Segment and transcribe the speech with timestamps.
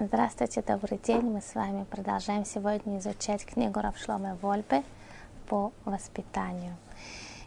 [0.00, 1.22] Здравствуйте, добрый день.
[1.22, 4.84] Мы с вами продолжаем сегодня изучать книгу Равшломе Вольпе
[5.48, 6.76] по воспитанию.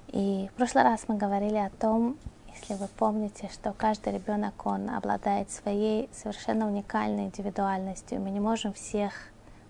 [0.10, 2.18] И в прошлый раз мы говорили о том,
[2.54, 8.20] если вы помните, что каждый ребенок, он обладает своей совершенно уникальной индивидуальностью.
[8.20, 9.14] Мы не можем всех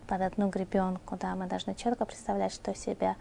[0.08, 3.16] под одну гребенку, да, мы должны четко представлять, что себя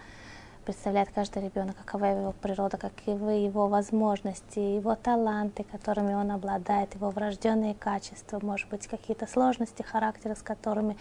[0.71, 7.11] представляет каждый ребенок, какова его природа, каковы его возможности, его таланты, которыми он обладает, его
[7.11, 10.97] врожденные качества, может быть, какие-то сложности характера, с которыми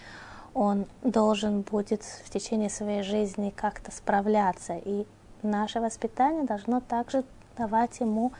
[0.55, 4.73] он должен будет в течение своей жизни как-то справляться.
[4.73, 5.05] И
[5.43, 7.23] наше воспитание должно также
[7.55, 8.31] давать ему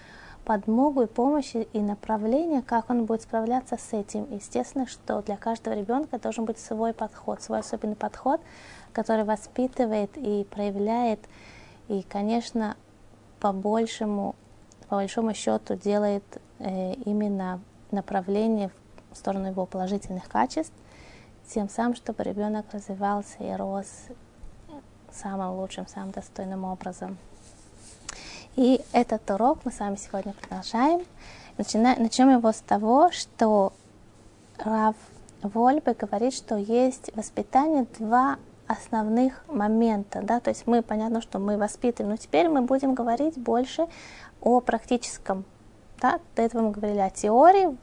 [0.46, 4.26] подмогу и помощь и направление, как он будет справляться с этим.
[4.32, 8.41] Естественно, что для каждого ребенка должен быть свой подход, свой особенный подход,
[8.93, 11.20] который воспитывает и проявляет,
[11.88, 12.75] и, конечно,
[13.39, 14.35] по большему,
[14.88, 16.23] по большому счету делает
[16.59, 18.71] э, именно направление
[19.12, 20.73] в сторону его положительных качеств,
[21.48, 23.87] тем самым, чтобы ребенок развивался и рос
[25.12, 27.18] самым лучшим, самым достойным образом.
[28.55, 31.05] И этот урок мы с вами сегодня продолжаем.
[31.57, 33.74] Начина, начнем его с того, что
[34.57, 34.96] Рав
[35.41, 38.37] Вольбе говорит, что есть воспитание два
[38.70, 43.35] основных момента, да, то есть мы, понятно, что мы воспитываем, но теперь мы будем говорить
[43.35, 43.87] больше
[44.41, 45.43] о практическом,
[45.99, 47.75] да, до этого мы говорили о теории,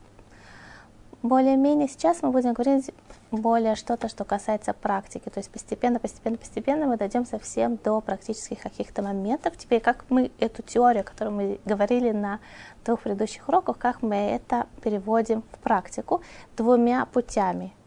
[1.23, 2.93] более-менее сейчас мы будем говорить
[3.33, 8.61] более что-то, что касается практики, то есть постепенно, постепенно, постепенно мы дойдем совсем до практических
[8.61, 9.57] каких-то моментов.
[9.57, 12.39] Теперь, как мы эту теорию, о которой мы говорили на
[12.85, 16.23] двух предыдущих уроках, как мы это переводим в практику
[16.57, 17.75] двумя путями–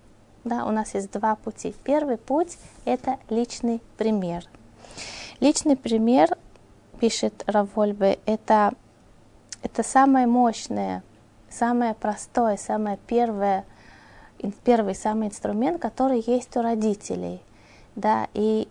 [0.50, 1.74] да, у нас есть два пути.
[1.84, 4.44] Первый путь– это личный пример.
[5.40, 6.38] Личный пример,
[7.00, 8.74] пишет Равольбе, это,
[9.62, 11.04] это самое мощное,
[11.50, 13.64] самое простое, самое первое,
[14.66, 17.42] первый самый инструмент, который есть у родителей.
[17.96, 18.68] Да, и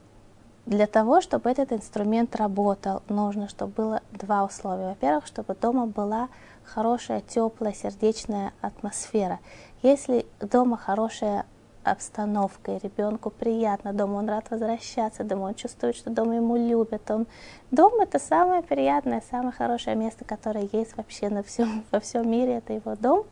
[0.67, 4.89] для того, чтобы этот инструмент работал, нужно, чтобы было два условия.
[4.89, 6.29] Во-первых, чтобы дома была
[6.65, 9.39] хорошая, теплая, сердечная атмосфера.
[9.83, 11.47] Если дома хорошая
[11.91, 17.11] обстановкой, ребенку приятно дома, он рад возвращаться домой, он чувствует, что дома ему любят.
[17.11, 17.27] Он...
[17.71, 22.59] Дом— это самое приятное, самое хорошее место, которое есть вообще на всем, во всем мире,
[22.59, 23.25] это его дом,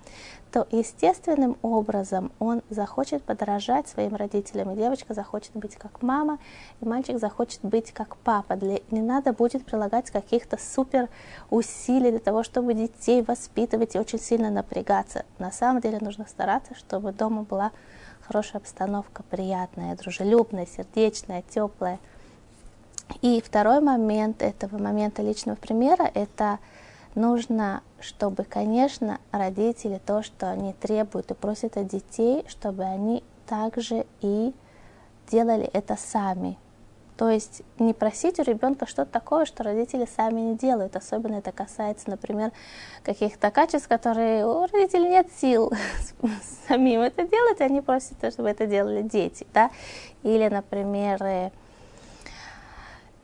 [0.53, 6.39] то естественным образом он захочет подражать своим родителям, и девочка захочет быть как мама,
[6.81, 8.57] и мальчик захочет быть как папа.
[8.57, 8.81] Для...
[8.91, 11.09] Не надо будет прилагать каких-то супер
[11.51, 15.25] усилий для того, чтобы детей воспитывать и очень сильно напрягаться.
[15.39, 17.73] На самом деле нужно стараться, чтобы дома была
[18.27, 21.99] хорошая обстановка, приятная, дружелюбная, сердечная, теплая.
[23.23, 26.59] И второй момент этого момента личного примера– это
[27.15, 34.07] нужно, чтобы, конечно, родители то, что они требуют и просят от детей, чтобы они также
[34.21, 34.53] и
[35.31, 36.59] делали это сами.
[37.17, 40.97] То есть не просить у ребенка что-то такое, что родители сами не делают.
[40.97, 42.53] Особенно это касается, например,
[43.05, 45.73] каких-то качеств, которые у родителей нет сил
[46.69, 49.47] самим это делать, они просят, чтобы это делали дети.
[49.55, 49.71] Да?
[50.25, 51.51] Или, например, э,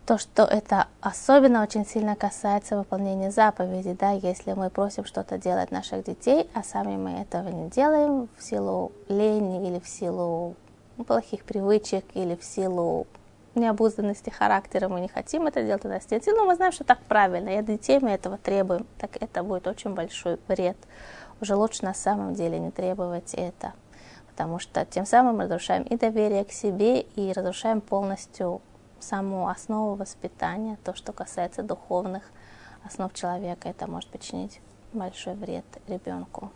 [0.07, 5.71] то, что это особенно очень сильно касается выполнения заповедей, да, если мы просим что-то делать
[5.71, 10.57] наших детей, а сами мы этого не делаем в силу лени или в силу
[11.07, 13.07] плохих привычек или в силу
[13.55, 16.85] необузданности характера мы не хотим это делать, у нас нет сил, но мы знаем, что
[16.85, 20.77] так правильно, и от детей мы этого требуем, так это будет очень большой вред.
[21.41, 23.73] Уже лучше на самом деле не требовать это,
[24.31, 28.63] потому что тем самым мы разрушаем и доверие к себе, и разрушаем полностью
[29.01, 32.23] саму основу воспитания, то, что касается духовных
[32.85, 34.61] основ человека, это может причинить
[34.93, 36.51] большой вред ребенку.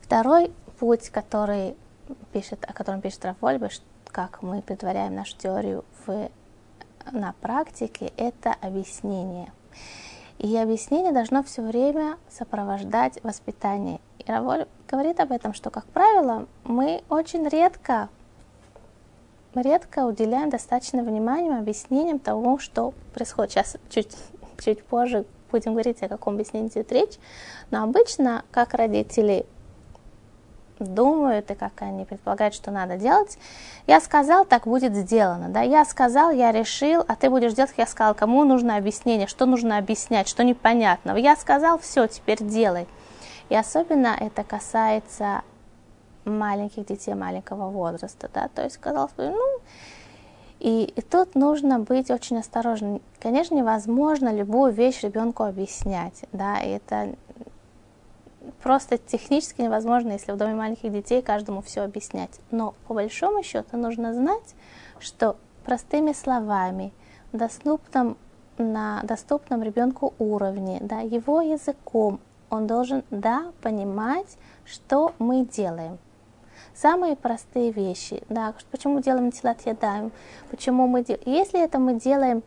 [0.00, 1.76] Второй путь, который
[2.32, 3.68] пишет, о котором пишет Рафольбе,
[4.12, 6.28] как мы притворяем нашу теорию в,
[7.10, 9.50] на практике, это объяснение.
[10.38, 14.00] И объяснение должно все время сопровождать воспитание.
[14.18, 18.08] И Раволь говорит об этом, что, как правило, мы очень редко,
[19.54, 23.52] редко уделяем достаточно внимания объяснениям тому, что происходит.
[23.52, 24.16] Сейчас чуть,
[24.62, 27.18] чуть позже будем говорить, о каком объяснении идет речь.
[27.70, 29.46] Но обычно, как родители
[30.82, 33.38] думают и как они предполагают, что надо делать.
[33.86, 35.48] Я сказал, так будет сделано.
[35.48, 35.62] Да?
[35.62, 38.14] Я сказал, я решил, а ты будешь делать, как я сказал.
[38.14, 41.16] Кому нужно объяснение, что нужно объяснять, что непонятного.
[41.16, 42.86] Я сказал, все, теперь делай.
[43.48, 45.42] И особенно это касается
[46.24, 48.30] маленьких детей маленького возраста.
[48.32, 48.48] Да?
[48.54, 49.60] То есть сказал, ну,
[50.62, 53.02] и, и тут нужно быть очень осторожным.
[53.20, 57.16] Конечно, невозможно любую вещь ребенку объяснять, да, и это
[58.62, 62.40] просто технически невозможно, если в доме маленьких детей каждому все объяснять.
[62.50, 64.54] Но по большому счету нужно знать,
[64.98, 66.92] что простыми словами,
[67.32, 68.16] доступном,
[68.58, 75.98] на доступном ребенку уровне, да, его языком, он должен, да, понимать, что мы делаем.
[76.74, 80.12] Самые простые вещи, да, почему делаем тилат ядаем,
[80.50, 82.42] почему мы делаем, если это мы делаем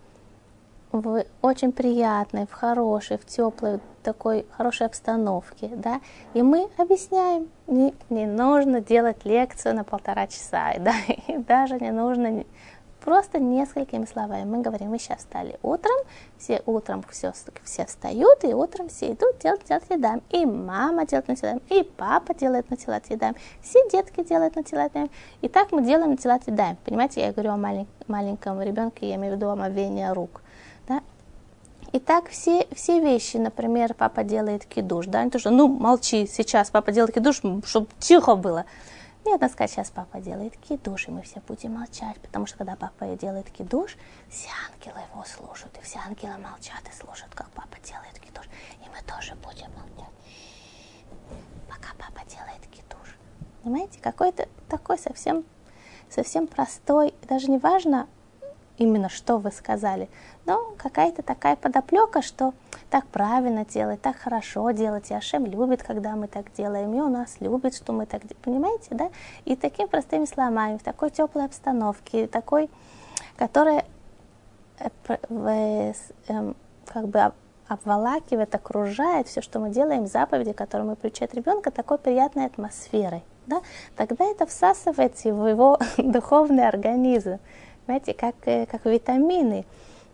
[1.02, 6.00] в очень приятной, в хорошей, в теплой, такой хорошей обстановке, да,
[6.34, 10.94] и мы объясняем, не, не нужно делать лекцию на полтора часа, да,
[11.28, 12.44] и даже не нужно
[13.06, 14.46] просто несколькими словами.
[14.46, 15.96] Мы говорим, мы сейчас встали утром,
[16.38, 17.34] все утром все,
[17.64, 20.24] все встают, и утром все идут делать делать едаем.
[20.32, 25.12] И мама делает на едаем, и папа делает на едаем, все детки делают на едаем.
[25.42, 26.78] И так мы делаем на едаем.
[26.84, 30.42] Понимаете, я говорю о малень, маленьком ребенке, я имею в виду омовение рук.
[31.96, 36.28] И так все, все вещи, например, папа делает кидуш, да, не то, что, ну, молчи,
[36.28, 38.66] сейчас папа делает кидуш, чтобы тихо было.
[39.24, 42.76] Нет, надо сказать, сейчас папа делает кидуш, и мы все будем молчать, потому что когда
[42.76, 43.96] папа делает кидуш,
[44.30, 48.44] все ангелы его слушают, и все ангелы молчат и слушают, как папа делает кидуш,
[48.84, 50.14] и мы тоже будем молчать,
[51.70, 53.16] пока папа делает кидуш.
[53.64, 55.46] Понимаете, какой-то такой совсем,
[56.10, 58.10] совсем простой, даже не важно,
[58.78, 60.10] именно что вы сказали,
[60.46, 62.54] но какая-то такая подоплека, что
[62.90, 67.10] так правильно делать, так хорошо делать, и Ашем любит, когда мы так делаем, и у
[67.10, 69.10] нас любит, что мы так делаем, понимаете, да?
[69.46, 72.70] И такими простыми словами, в такой теплой обстановке, такой,
[73.38, 73.86] которая
[74.80, 75.94] э,
[76.28, 76.56] эм,
[76.86, 77.32] как бы
[77.68, 83.24] обволакивает, окружает все, что мы делаем, заповеди, которые мы приучаем ребенка, такой приятной атмосферой.
[83.48, 83.62] Да?
[83.96, 87.40] Тогда это всасывается в его духовный организм.
[87.86, 89.66] Знаете, как, э, как витамины.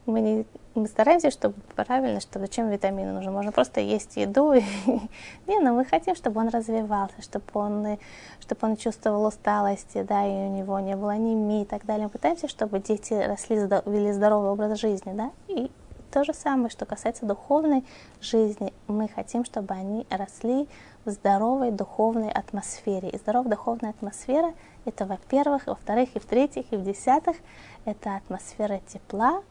[0.05, 0.45] Мы, не,
[0.75, 3.31] мы стараемся, чтобы правильно, что зачем витамины нужны.
[3.31, 4.53] Можно просто есть еду.
[5.47, 7.97] не, но мы хотим, чтобы он развивался, чтобы он, э,
[8.41, 12.05] чтобы он чувствовал усталости, да, и у него не было анемии и так далее.
[12.05, 15.71] Мы пытаемся, чтобы дети росли, вели здоровый образ жизни, да, и
[16.11, 17.85] то же самое, что касается духовной
[18.19, 18.73] жизни.
[18.87, 20.67] Мы хотим, чтобы они росли
[21.05, 23.09] здоровой духовной атмосфере.
[23.09, 24.53] И здоровая духовная атмосфера–
[24.85, 27.37] это, во-первых, во-вторых, и в-третьих, и в-десятых–
[27.85, 29.43] это атмосфера тепла,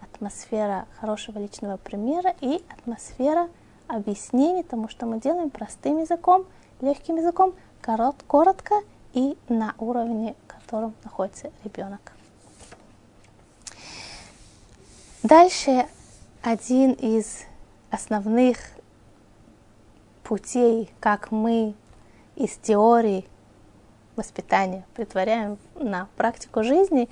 [0.00, 3.48] атмосфера хорошего личного примера и атмосфера
[3.86, 6.46] объяснений тому, что мы делаем простым языком,
[6.80, 8.74] легким языком, корот, коротко
[9.12, 12.12] и на уровне, в котором находится ребенок.
[15.22, 15.86] Дальше
[16.42, 17.44] один из
[17.90, 18.58] основных
[20.28, 21.74] путей, как мы
[22.36, 23.24] из теории
[24.14, 27.08] воспитания притворяем на практику жизни,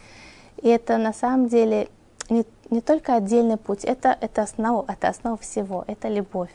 [0.58, 1.88] и это на самом деле
[2.28, 6.52] не, не только отдельный путь, это, это, основа, это основа всего, это любовь.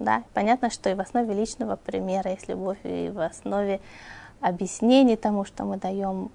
[0.00, 0.24] Да?
[0.34, 3.80] Понятно, что и в основе личного примера есть любовь, и в основе
[4.40, 6.32] объяснений тому, что мы даем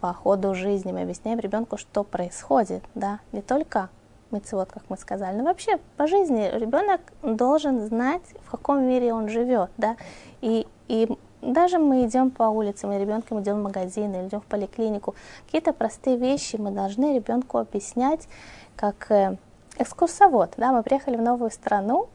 [0.00, 3.90] по ходу жизни, мы объясняем ребенку, что происходит, да, не только
[4.30, 5.36] мецвод, как мы сказали.
[5.36, 9.96] Но вообще по жизни ребенок должен знать, в каком мире он живет, да,
[10.40, 11.08] и, и
[11.40, 15.14] даже мы идем по улице, мы ребенком идем в магазин или идем в поликлинику,
[15.46, 18.28] какие-то простые вещи мы должны ребенку объяснять,
[18.76, 19.36] как э,
[19.78, 22.08] экскурсовод, да, мы приехали в новую страну,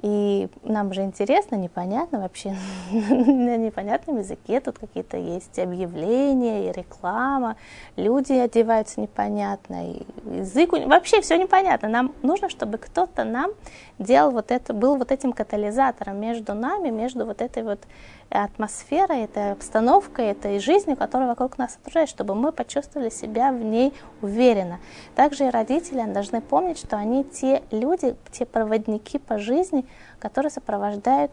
[0.00, 2.54] и нам же интересно, непонятно вообще,
[2.90, 7.56] на непонятном языке тут какие-то есть объявления и реклама,
[7.96, 10.02] люди одеваются непонятно, и
[10.38, 11.88] язык, вообще все непонятно.
[11.88, 13.50] Нам нужно, чтобы кто-то нам
[13.98, 17.80] делал вот это, был вот этим катализатором между нами, между вот этой вот
[18.30, 23.94] атмосферой, этой обстановкой, этой жизнью, которая вокруг нас окружает, чтобы мы почувствовали себя в ней
[24.20, 24.80] уверенно.
[25.14, 29.86] Также и родители должны помнить, что они те люди, те проводники по жизни,
[30.18, 31.32] которые сопровождают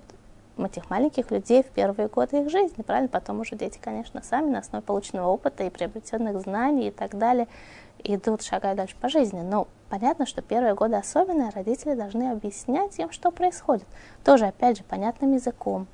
[0.57, 3.09] этих маленьких людей в первые годы их жизни, правильно?
[3.09, 7.47] Потом уже дети, конечно, сами на основе полученного опыта и приобретенных знаний и так далее
[8.03, 9.41] идут, шагая дальше по жизни.
[9.41, 13.87] Но понятно, что первые годы особенно родители должны объяснять им, что происходит.
[14.23, 15.87] Тоже, опять же, понятным языком,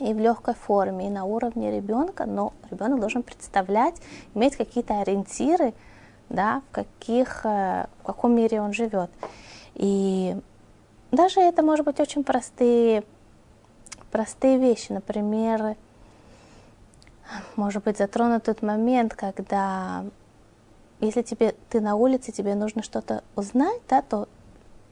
[0.00, 3.96] и в легкой форме, и на уровне ребенка, но ребенок должен представлять,
[4.34, 5.74] иметь какие-то ориентиры,
[6.28, 9.10] да, в, каких, э, в каком мире он живет.
[9.74, 10.36] И
[11.10, 13.04] даже это может быть очень простые,
[14.10, 14.92] простые вещи.
[14.92, 15.76] Например,
[17.56, 20.04] может быть затронут тот момент, когда
[21.00, 24.28] если тебе, ты на улице, тебе нужно что-то узнать, да, то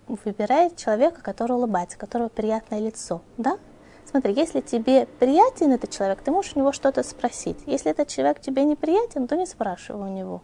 [0.08, 3.58] выбирай человека, который улыбается, у которого приятное лицо, да,
[4.04, 7.58] Смотри, если тебе приятен этот человек, ты можешь у него что-то спросить.
[7.66, 10.42] Если этот человек тебе неприятен, то не спрашивай у него.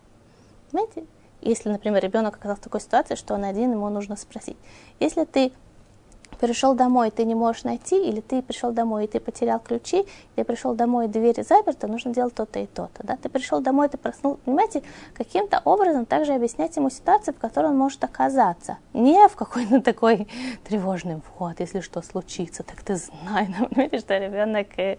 [0.71, 1.05] Понимаете?
[1.41, 4.57] Если, например, ребенок оказался в такой ситуации, что он один, ему нужно спросить.
[4.99, 5.53] Если ты
[6.38, 10.45] пришел домой, ты не можешь найти, или ты пришел домой, и ты потерял ключи, или
[10.45, 13.07] пришел домой, и дверь заперта, нужно делать то-то и то-то.
[13.07, 13.16] Да?
[13.16, 14.83] Ты пришел домой, ты проснул, понимаете,
[15.14, 18.78] каким-то образом также объяснять ему ситуацию, в которой он может оказаться.
[18.92, 20.28] Не в какой-то такой
[20.64, 24.99] тревожный вход, если что случится, так ты знай, понимаете, что ребенок э,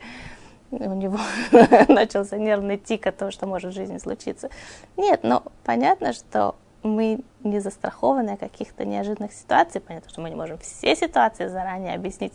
[0.72, 1.20] у него
[1.88, 4.50] начался нервный тик от того, что может в жизни случиться.
[4.98, 9.82] Нет, но понятно, что мы не застрахованы от каких-то неожиданных ситуаций.
[9.82, 12.34] Понятно, что мы не можем все ситуации заранее объяснить,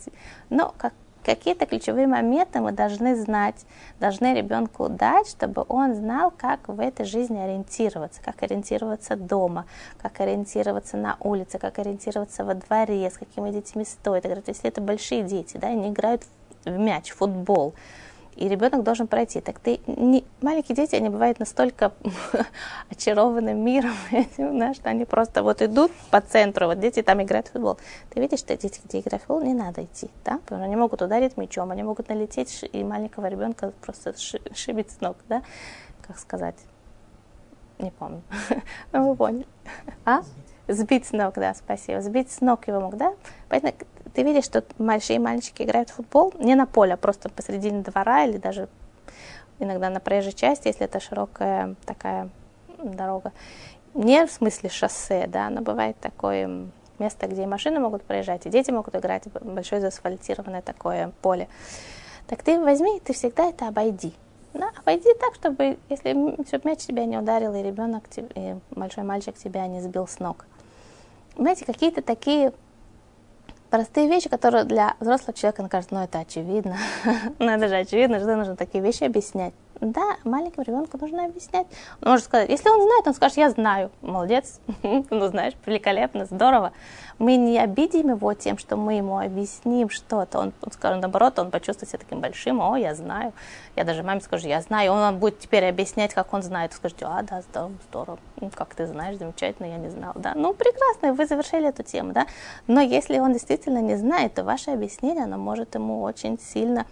[0.49, 3.65] но как, какие-то ключевые моменты мы должны знать,
[3.99, 9.65] должны ребенку дать, чтобы он знал, как в этой жизни ориентироваться, как ориентироваться дома,
[10.01, 14.47] как ориентироваться на улице, как ориентироваться во дворе, с какими детьми стоит играть.
[14.47, 16.23] Если это большие дети, да, они играют
[16.63, 17.73] в мяч, в футбол,
[18.35, 19.41] и ребенок должен пройти.
[19.41, 20.23] Так ты не...
[20.41, 21.93] маленькие дети, они бывают настолько
[22.89, 23.93] очарованы миром,
[24.37, 27.77] да, что они просто вот идут по центру, вот дети там играют в футбол.
[28.09, 30.75] Ты видишь, что дети, где играют в футбол, не надо идти, да, потому что они
[30.75, 34.13] могут ударить мячом, они могут налететь и маленького ребенка просто
[34.53, 35.41] шибить с ног, да,
[36.05, 36.57] как сказать,
[37.79, 38.21] не помню,
[38.91, 39.47] ну вы поняли,
[40.05, 40.21] а?
[40.67, 43.13] Сбить с ног, да, спасибо, сбить с ног его мог, да,
[43.49, 43.73] поэтому
[44.13, 48.23] ты видишь, что большие мальчики играют в футбол не на поле, а просто посредине двора
[48.23, 48.67] или даже
[49.59, 52.29] иногда на проезжей части, если это широкая такая
[52.79, 53.31] дорога.
[53.93, 56.67] Не в смысле шоссе, да, но бывает такое
[56.99, 61.47] место, где и машины могут проезжать, и дети могут играть, большое заасфальтированное такое поле.
[62.27, 64.13] Так ты возьми, ты всегда это обойди.
[64.53, 66.11] Да, обойди так, чтобы, если
[66.47, 70.45] чтобы мяч тебя не ударил, и ребенок, и большой мальчик тебя не сбил с ног.
[71.37, 72.53] Знаете, какие-то такие
[73.69, 76.77] простые вещи, которые для взрослого человека, он кажется, ну это очевидно.
[77.39, 79.53] ну это же очевидно, что нужно такие вещи объяснять.
[79.81, 81.67] Да, маленькому ребенку нужно объяснять.
[82.01, 86.71] Он может сказать, если он знает, он скажет, я знаю, молодец, ну знаешь, великолепно, здорово.
[87.17, 90.39] Мы не обидим его тем, что мы ему объясним что-то.
[90.39, 93.33] Он, он скажет, наоборот, он почувствует себя таким большим, о, я знаю.
[93.75, 94.91] Я даже маме скажу, я знаю.
[94.91, 96.73] Он вам будет теперь объяснять, как он знает.
[96.73, 98.19] Скажете, а, да, здорово, здорово.
[98.41, 100.13] Ну, как ты знаешь, замечательно, я не знал.
[100.15, 102.27] Да, ну, прекрасно, вы завершили эту тему, да.
[102.67, 106.85] Но если он действительно не знает, то ваше объяснение, оно может ему очень сильно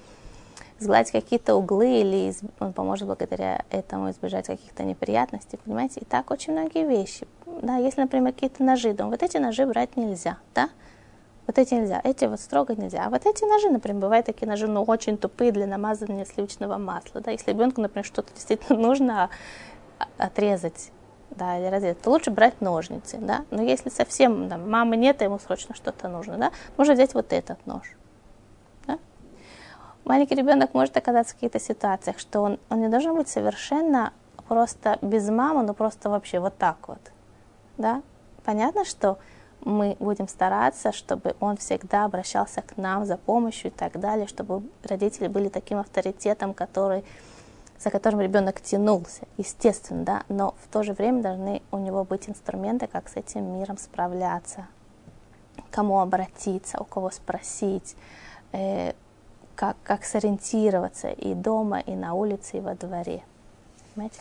[0.83, 6.01] сгладить какие-то углы, или он поможет благодаря этому избежать каких-то неприятностей, понимаете?
[6.01, 7.27] И так очень многие вещи.
[7.61, 10.69] Да, если, например, какие-то ножи, то вот эти ножи брать нельзя, да?
[11.47, 13.05] Вот эти нельзя, эти вот строго нельзя.
[13.05, 17.21] А вот эти ножи, например, бывают такие ножи, ну, очень тупые для намазывания сливочного масла,
[17.21, 17.31] да?
[17.31, 19.29] Если ребенку, например, что-то действительно нужно
[20.17, 20.91] отрезать,
[21.31, 23.45] да, или разрезать, то лучше брать ножницы, да?
[23.49, 27.33] Но если совсем, да, мамы нет, а ему срочно что-то нужно, да, можно взять вот
[27.33, 27.95] этот нож
[30.05, 34.13] маленький ребенок может оказаться в каких-то ситуациях, что он, он не должен быть совершенно
[34.47, 36.99] просто без мамы, но просто вообще вот так вот.
[37.77, 38.01] Да?
[38.43, 39.17] Понятно, что
[39.65, 44.63] мы будем стараться, чтобы он всегда обращался к нам за помощью и так далее, чтобы
[44.83, 47.05] родители были таким авторитетом, который,
[47.79, 52.27] за которым ребенок тянулся, естественно, да, но в то же время должны у него быть
[52.29, 54.67] инструменты, как с этим миром справляться,
[55.71, 57.95] кому обратиться, у кого спросить,
[58.51, 58.93] э,
[59.55, 63.23] как, как сориентироваться и дома, и на улице, и во дворе.
[63.93, 64.19] Понимаете?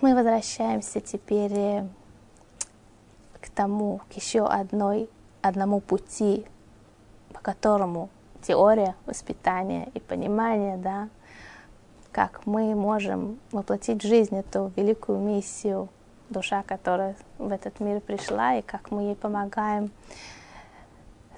[0.00, 1.86] Мы возвращаемся теперь э,
[3.40, 5.08] к тому, к еще одной,
[5.42, 6.44] одному пути,
[7.32, 8.08] по которому
[8.42, 11.08] теория воспитания и понимания, да,
[12.12, 15.88] как мы можем воплотить в жизнь эту великую миссию,
[16.28, 19.90] душа, которая в этот мир пришла, и как мы ей помогаем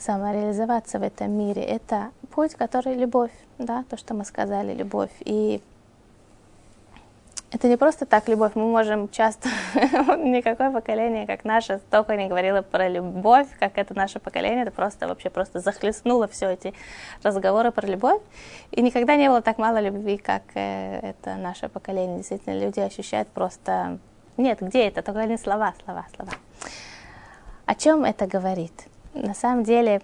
[0.02, 1.62] самореализоваться в этом мире.
[1.62, 5.10] Это путь, который любовь, да, то, что мы сказали, любовь.
[5.20, 5.62] И
[7.52, 12.62] это не просто так любовь, мы можем часто, никакое поколение, как наше, столько не говорило
[12.62, 16.72] про любовь, как это наше поколение, это просто вообще просто захлестнуло все эти
[17.22, 18.22] разговоры про любовь.
[18.70, 22.16] И никогда не было так мало любви, как э, это наше поколение.
[22.18, 23.98] Действительно, люди ощущают просто...
[24.38, 25.02] Нет, где это?
[25.02, 26.32] Только не слова, слова, слова.
[27.66, 28.88] О чем это говорит?
[29.14, 30.00] На самом деле,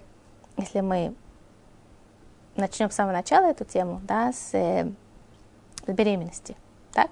[0.56, 1.14] если мы
[2.56, 4.90] начнем с самого начала эту тему, да, с, э,
[5.86, 6.56] с беременности,
[6.94, 7.08] да,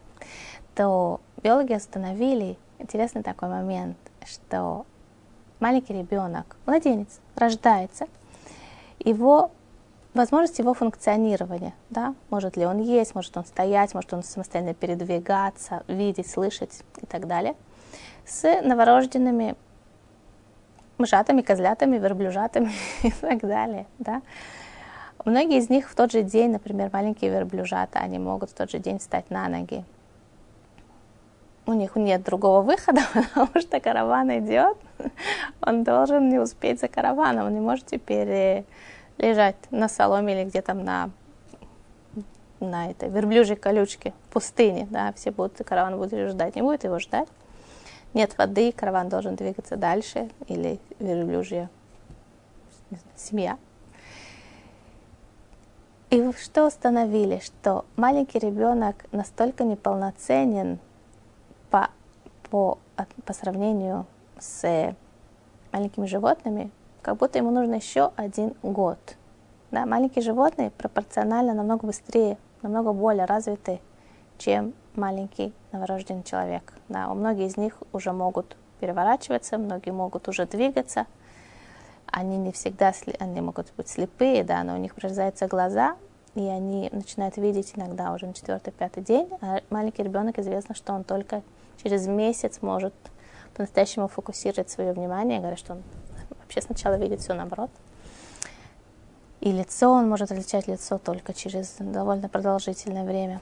[0.75, 4.85] то биологи установили интересный такой момент, что
[5.59, 8.07] маленький ребенок, младенец, рождается,
[8.99, 9.51] его
[10.13, 15.83] возможность его функционирования, да, может ли он есть, может он стоять, может он самостоятельно передвигаться,
[15.89, 17.55] видеть, слышать и так далее,
[18.25, 19.57] с новорожденными
[20.99, 22.73] мышатами, козлятами, верблюжатами
[23.03, 23.87] и так далее.
[23.99, 24.23] Да?
[25.25, 28.79] Многие из них в тот же день, например, маленькие верблюжата, они могут в тот же
[28.79, 29.85] день встать на ноги.
[31.67, 34.77] у них нет другого выхода, потому что караван идет,
[35.61, 38.65] он должен не успеть за караваном, он не может теперь э,
[39.19, 41.11] лежать на соломе или где-то на,
[42.61, 47.01] на этой верблюжьей колючке в пустыне, да, все будут, караван будет ждать, не будет его
[47.01, 47.29] ждать.
[48.17, 51.69] Нет воды, караван должен двигаться дальше, или верблюжья
[53.15, 53.59] семья.
[56.09, 60.79] И что установили, что маленький ребенок настолько неполноценен
[61.69, 61.91] по,
[62.49, 62.79] по,
[63.27, 64.07] по сравнению
[64.39, 64.95] с
[65.71, 66.71] маленькими животными,
[67.03, 68.99] как будто ему нужно еще один год.
[69.71, 73.79] Да, маленькие животные пропорционально намного быстрее, намного более развиты,
[74.39, 76.73] чем маленький новорожденный человек.
[76.89, 81.07] Да, у многих из них уже могут переворачиваться, многие могут уже двигаться.
[82.07, 85.97] Они не всегда, они могут быть слепые, да, но у них прорезаются глаза,
[86.35, 89.29] и они начинают видеть иногда уже на четвертый-пятый день.
[89.41, 91.43] А маленький ребенок известно, что он только
[91.83, 92.95] через месяц может
[93.55, 95.39] по-настоящему фокусировать свое внимание.
[95.39, 95.83] Говорят, что он
[96.39, 97.71] вообще сначала видит все наоборот.
[99.41, 103.41] И лицо, он может отличать лицо только через довольно продолжительное время.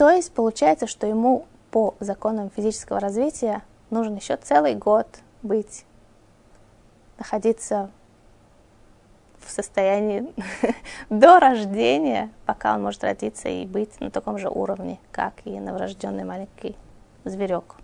[0.00, 5.06] То есть получается, что ему по законам физического развития нужен еще целый год
[5.42, 5.84] быть,
[7.18, 7.90] находиться
[9.40, 10.32] в состоянии
[11.10, 16.24] до рождения, пока он может родиться и быть на таком же уровне, как и новорожденный
[16.24, 16.76] маленький
[17.26, 17.74] зверек.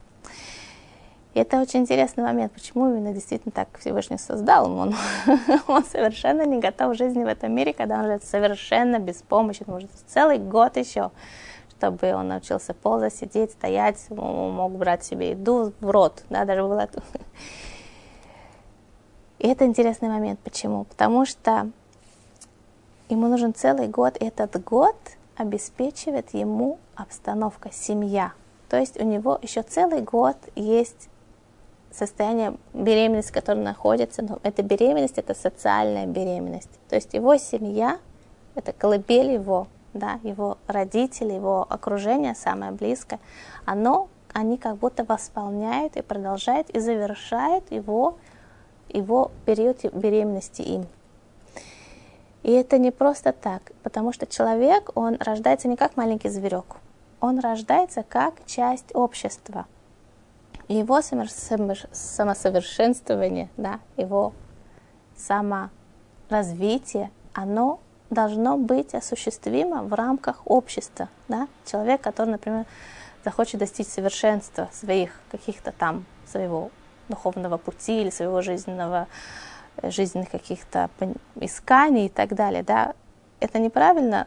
[1.35, 4.73] И это очень интересный момент, почему именно действительно так Всевышний создал.
[4.73, 4.94] Он,
[5.66, 9.90] он совершенно не готов к жизни в этом мире, когда он живет совершенно беспомощен, может
[10.06, 11.11] целый год еще,
[11.78, 16.88] чтобы он научился ползать, сидеть, стоять, мог брать себе еду в рот, да, даже было
[19.38, 20.40] и это интересный момент.
[20.40, 20.85] Почему?
[20.85, 21.71] Потому что
[23.09, 24.97] ему нужен целый год, и этот год
[25.37, 28.33] обеспечивает ему обстановка, семья.
[28.68, 31.09] То есть у него еще целый год есть
[31.92, 36.71] состояние беременности, в котором находится, но эта беременность, это социальная беременность.
[36.88, 37.99] То есть его семья,
[38.54, 43.20] это колыбель его, да, его родители, его окружение самое близкое,
[43.64, 48.18] оно, они как будто восполняют и продолжают и завершают его
[48.88, 50.87] его период беременности им.
[52.42, 56.77] И это не просто так, потому что человек, он рождается не как маленький зверек,
[57.20, 59.66] он рождается как часть общества.
[60.68, 64.33] его самосовершенствование, да, его
[65.16, 71.09] саморазвитие, оно должно быть осуществимо в рамках общества.
[71.29, 71.49] Да?
[71.64, 72.66] Человек, который, например,
[73.25, 76.71] захочет достичь совершенства своих каких-то там, своего
[77.09, 79.09] духовного пути или своего жизненного,
[79.77, 80.90] э, жизненных каких-то
[81.37, 82.95] исканий и так далее, да,
[83.40, 84.27] это неправильно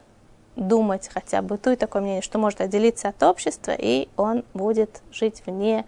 [0.56, 5.86] думать, хотя бытует такое мнение, что может отделиться от общества, и он будет жить вне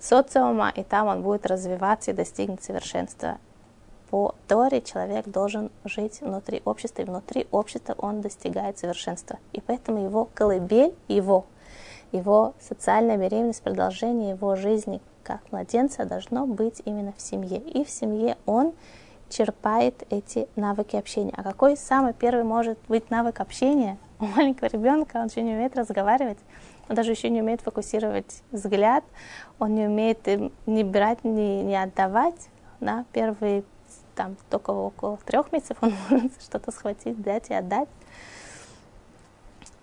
[0.00, 3.38] социума, и там он будет развиваться и достигнет совершенства.
[4.10, 9.38] По Торе человек должен жить внутри общества, и внутри общества он достигает совершенства.
[9.52, 11.44] И поэтому его колыбель, его,
[12.12, 17.58] его социальная беременность, продолжение его жизни, как младенца должно быть именно в семье.
[17.58, 18.72] И в семье он
[19.28, 21.34] черпает эти навыки общения.
[21.36, 23.98] А какой самый первый может быть навык общения?
[24.20, 26.38] У маленького ребенка он еще не умеет разговаривать,
[26.88, 29.04] он даже еще не умеет фокусировать взгляд,
[29.58, 30.26] он не умеет
[30.64, 32.48] не брать, не, не отдавать.
[32.80, 33.04] Да?
[33.12, 33.64] Первые
[34.18, 37.88] там только около трех месяцев он может что-то схватить, дать и отдать.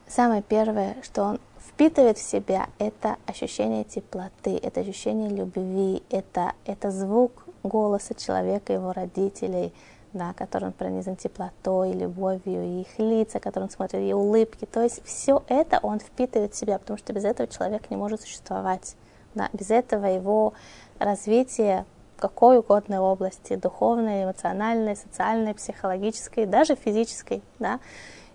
[0.08, 6.92] Самое первое, что он впитывает в себя это ощущение теплоты, это ощущение любви, это, это
[6.92, 9.74] звук голоса человека, его родителей,
[10.12, 14.66] да, который он пронизан теплотой, любовью, и их лица, которые он смотрит, и улыбки.
[14.66, 18.22] То есть все это он впитывает в себя, потому что без этого человек не может
[18.22, 18.96] существовать.
[19.34, 19.50] Да.
[19.54, 20.54] Без этого его
[21.00, 27.80] развитие в какой угодно области, духовной, эмоциональной, социальной, психологической, даже физической, да,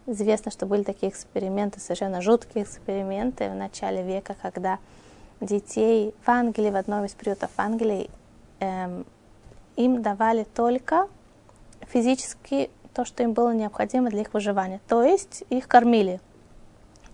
[0.06, 4.78] Известно, что были такие эксперименты, совершенно жуткие эксперименты в начале века, когда
[5.40, 8.10] детей в Англии, в одном из приютов Англии,
[8.60, 9.06] эм,
[9.76, 11.06] им давали только
[11.82, 14.80] физически то, что им было необходимо для их выживания.
[14.88, 16.20] То есть их кормили.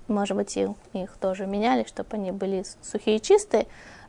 [0.08, 3.66] Может быть, их, их тоже меняли, чтобы они были сухие и чистые,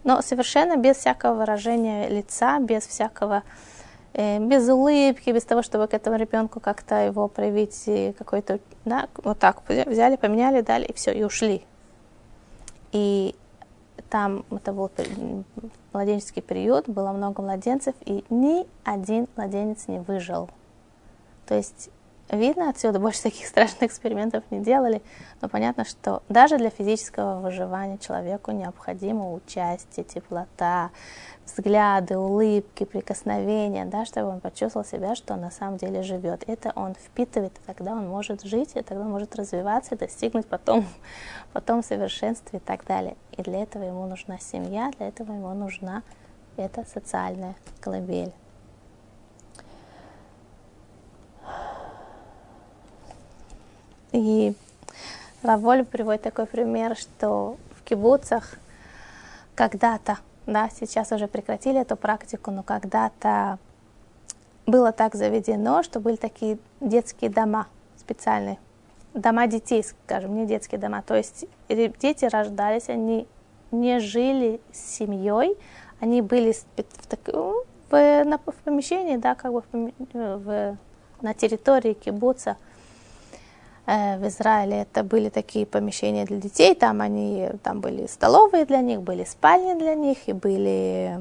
[0.08, 3.44] но совершенно без всякого выражения лица, без всякого
[4.18, 9.38] Э, без улыбки, без того, чтобы к этому ребенку как-то его проявить какой-то, да, вот
[9.38, 11.64] так взяли, поменяли, дали, и все, и ушли.
[12.94, 13.36] И
[14.10, 14.90] там это был
[15.94, 20.50] младенческий период, было много младенцев, и ни один младенец не выжил.
[21.46, 21.92] То есть
[22.32, 25.02] видно отсюда, больше таких страшных экспериментов не делали,
[25.42, 30.92] но понятно, что даже для физического выживания человеку необходимо участие, теплота,
[31.46, 36.44] взгляды, улыбки, прикосновения, да, чтобы он почувствовал себя, что он на самом деле живет.
[36.48, 40.48] Это он впитывает, и тогда он может жить, и тогда он может развиваться, и достигнуть
[40.48, 40.86] потом,
[41.54, 43.16] потом совершенства и так далее.
[43.38, 46.04] И для этого ему нужна семья, для этого ему нужна
[46.58, 48.34] эта социальная колыбель.
[54.12, 54.54] И
[55.44, 58.56] Раволь приводит такой пример, что в кибуцах
[59.56, 63.60] когда-то да, сейчас уже прекратили эту практику, но когда-то
[64.66, 67.68] было так заведено, что были такие детские дома
[67.98, 68.58] специальные,
[69.14, 71.02] дома детей, скажем, не детские дома.
[71.02, 73.28] То есть дети рождались, они
[73.72, 75.58] не жили с семьей,
[76.00, 80.78] они были в, так, в, на, в помещении, да, как бы в, в,
[81.22, 82.58] на территории кибуца–
[83.88, 89.02] в Израиле это были такие помещения для детей, там они, там были столовые для них,
[89.02, 91.18] были спальни для них, и были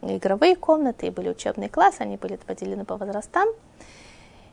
[0.00, 3.48] игровые комнаты, и были учебные классы, они были поделены по возрастам.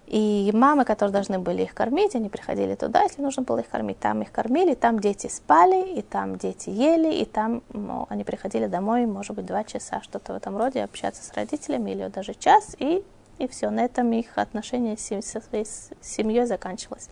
[0.07, 3.99] И мамы, которые должны были их кормить, они приходили туда, если нужно было их кормить,
[3.99, 8.67] там их кормили, там дети спали, и там дети ели, и там ну, они приходили
[8.67, 12.75] домой, может быть, два часа, что-то в этом роде, общаться с родителями, или даже час,
[12.77, 13.03] и,
[13.38, 15.65] и все, на этом их отношения со своей
[16.02, 17.10] семьей заканчивалось.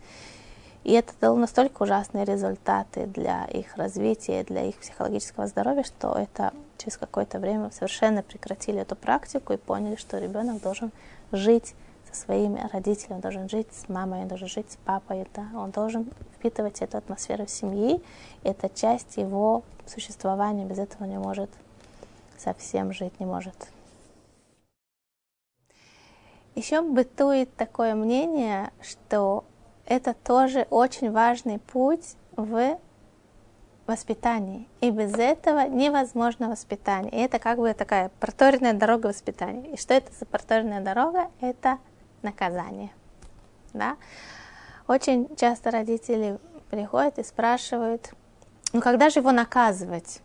[0.83, 6.53] И это дало настолько ужасные результаты для их развития, для их психологического здоровья, что это
[6.77, 10.91] через какое-то время совершенно прекратили эту практику и поняли, что ребенок должен
[11.31, 11.73] жить
[12.11, 15.47] со своими родителями, он должен жить с мамой, он должен жить с папой, да?
[15.55, 16.05] он должен
[16.37, 18.03] впитывать эту атмосферу семьи.
[18.43, 21.49] Это часть его существования, без этого не может
[22.37, 23.55] совсем жить, не может.
[26.55, 29.45] Еще бытует такое мнение, что
[29.85, 32.77] это тоже очень важный путь в
[33.87, 34.67] воспитании.
[34.81, 37.11] И без этого невозможно воспитание.
[37.11, 39.73] И это как бы такая проторенная дорога воспитания.
[39.73, 41.31] И что это за проторенная дорога?
[41.41, 41.79] Это
[42.21, 42.91] наказание.
[43.73, 43.97] Да?
[44.87, 46.39] Очень часто родители
[46.69, 48.13] приходят и спрашивают,
[48.71, 50.21] ну когда же его наказывать?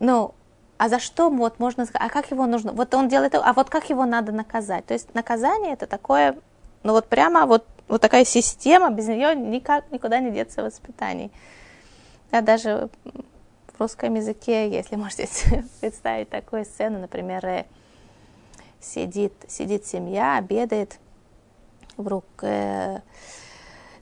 [0.00, 0.34] Ну,
[0.82, 3.88] а за что вот можно а как его нужно, вот он делает, а вот как
[3.88, 4.84] его надо наказать?
[4.84, 6.36] То есть наказание это такое,
[6.82, 11.30] ну вот прямо вот вот такая система, без нее никак никуда не деться в воспитании.
[12.32, 12.88] Да, даже
[13.68, 15.28] в русском языке, если можете
[15.80, 17.66] представить такую сцену, например, э,
[18.80, 20.98] сидит, сидит семья, обедает,
[21.96, 23.02] вдруг э,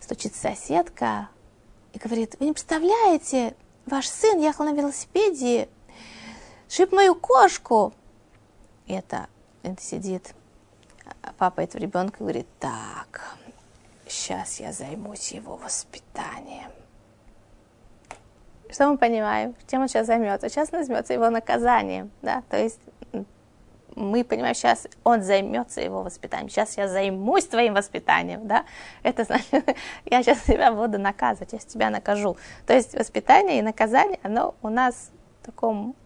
[0.00, 1.28] стучит соседка
[1.92, 5.68] и говорит, вы не представляете, ваш сын ехал на велосипеде,
[6.70, 7.92] шип мою кошку.
[8.86, 9.26] Это,
[9.62, 10.34] это сидит
[11.38, 13.36] папа этого ребенка говорит, так,
[14.06, 16.70] сейчас я займусь его воспитанием.
[18.70, 19.54] Что мы понимаем?
[19.68, 20.48] Чем он сейчас займется?
[20.48, 22.10] Сейчас он займется его наказанием.
[22.22, 22.42] Да?
[22.48, 22.80] То есть
[23.96, 26.48] мы понимаем, сейчас он займется его воспитанием.
[26.48, 28.46] Сейчас я займусь твоим воспитанием.
[28.46, 28.64] Да?
[29.02, 32.36] Это значит, я сейчас тебя буду наказывать, я тебя накажу.
[32.66, 35.96] То есть воспитание и наказание, оно у нас в таком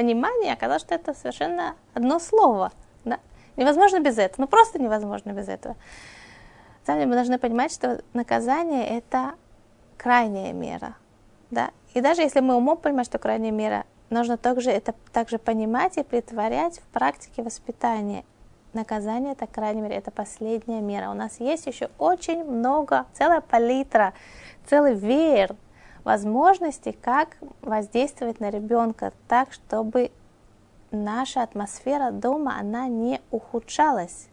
[0.00, 2.72] понимании оказалось, что это совершенно одно слово.
[3.04, 3.18] Да?
[3.56, 4.42] Невозможно без этого.
[4.42, 5.76] Ну просто невозможно без этого
[6.86, 9.34] деле мы должны понимать, что наказание– это
[9.96, 10.94] крайняя мера.
[11.50, 11.70] Да?
[11.94, 16.02] И даже если мы умом понимаем, что крайняя мера, нужно также это также понимать и
[16.02, 18.24] притворять в практике воспитания.
[18.72, 21.10] Наказание– это крайняя мера, это последняя мера.
[21.10, 24.14] У нас есть еще очень много, целая палитра,
[24.68, 25.56] целый веер
[26.04, 30.10] возможностей, как воздействовать на ребенка так, чтобы
[30.90, 34.28] наша атмосфера дома, она не ухудшалась.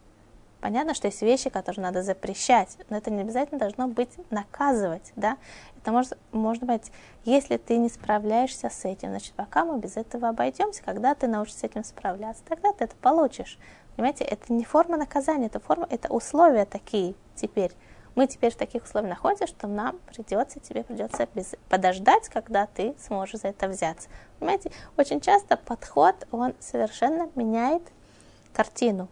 [0.59, 5.37] Понятно, что есть вещи, которые надо запрещать, но это не обязательно должно быть наказывать, да.
[5.77, 6.91] Это может, может быть,
[7.25, 11.59] если ты не справляешься с этим, значит, пока мы без этого обойдемся, когда ты научишься
[11.59, 13.59] с этим справляться, тогда ты это получишь.
[13.95, 17.71] Понимаете, это не форма наказания, это форма, это условия такие теперь.
[18.17, 21.29] Мы теперь в таких условиях находимся, что нам придется, тебе придется
[21.69, 24.09] подождать, когда ты сможешь за это взяться.
[24.39, 27.83] Понимаете, очень часто подход, он совершенно меняет
[28.53, 29.07] картину.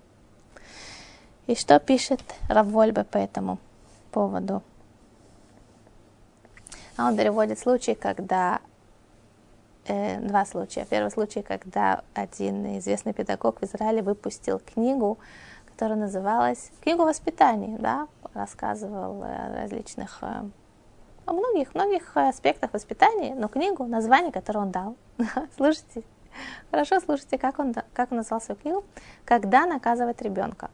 [1.45, 3.59] И что пишет Равольбе по этому
[4.11, 4.63] поводу?
[6.97, 8.59] А он переводит случай, когда
[9.85, 10.87] э, два случая.
[10.89, 15.19] Первый случай, когда один известный педагог в Израиле выпустил книгу,
[15.75, 20.43] которая называлась «Книгу воспитания», да, рассказывал о различных, э,
[21.25, 24.95] о многих, многих аспектах воспитания, но книгу, название, которое он дал.
[25.57, 26.03] Слушайте,
[26.71, 28.85] хорошо слушайте, как он, как он назвал свою книгу
[29.25, 30.71] «Когда наказывать ребенка».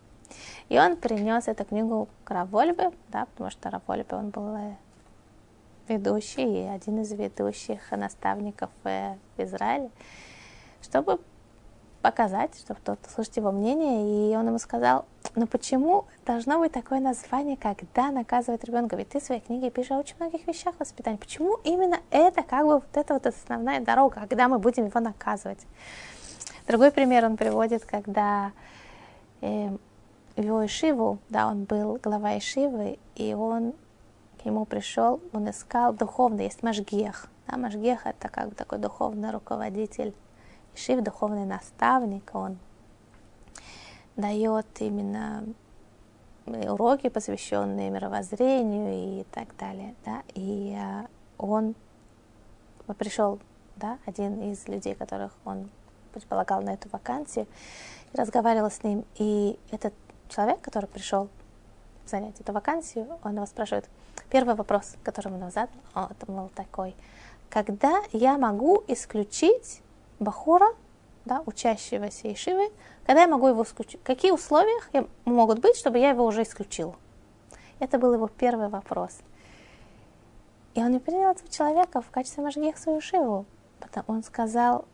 [0.70, 4.76] И он принес эту книгу к Равольбе, да, потому что Равольбе, он был э,
[5.88, 9.90] ведущий и один из ведущих наставников э, в Израиле,
[10.84, 11.20] чтобы
[12.02, 14.32] показать, чтобы тот слышать его мнение.
[14.32, 18.96] И он ему сказал, ну почему должно быть такое название, когда наказывает ребенка?
[18.96, 21.18] Ведь ты в своей книге пишешь о очень многих вещах воспитания.
[21.18, 25.66] Почему именно это как бы вот это вот основная дорога, когда мы будем его наказывать?
[26.68, 28.52] Другой пример он приводит, когда
[29.42, 29.70] э,
[30.36, 33.74] его Ишиву, да, он был глава Ишивы, и он
[34.42, 37.28] к нему пришел, он искал духовный, есть Машгех.
[37.48, 40.14] Да, Машгех это как бы такой духовный руководитель
[40.76, 42.58] Ишив, духовный наставник, он
[44.16, 45.44] дает именно
[46.46, 49.96] уроки, посвященные мировоззрению и так далее.
[50.06, 50.24] Да?
[50.34, 51.08] И э,
[51.38, 51.76] он
[52.98, 53.40] пришел,
[53.76, 55.70] да, один из людей, которых он
[56.14, 57.48] предполагал на эту вакансию,
[58.14, 59.06] и разговаривал с ним.
[59.16, 59.94] И этот
[60.30, 61.30] человек, который пришел
[62.06, 63.88] занять эту вакансию, он его спрашивает,
[64.30, 66.96] первый вопрос, который он задал, это был такой,
[67.50, 69.82] когда я могу исключить
[70.22, 70.68] Бахура,
[71.26, 72.72] да, учащегося Ишивы,
[73.06, 74.02] когда я могу его исключить?
[74.04, 74.80] Какие условия
[75.26, 76.96] могут быть, чтобы я его уже исключил?
[77.80, 79.18] Это был его первый вопрос.
[80.76, 83.46] И он не принял этого человека в качестве Машгех свою Шиву.
[84.06, 84.86] Он сказал,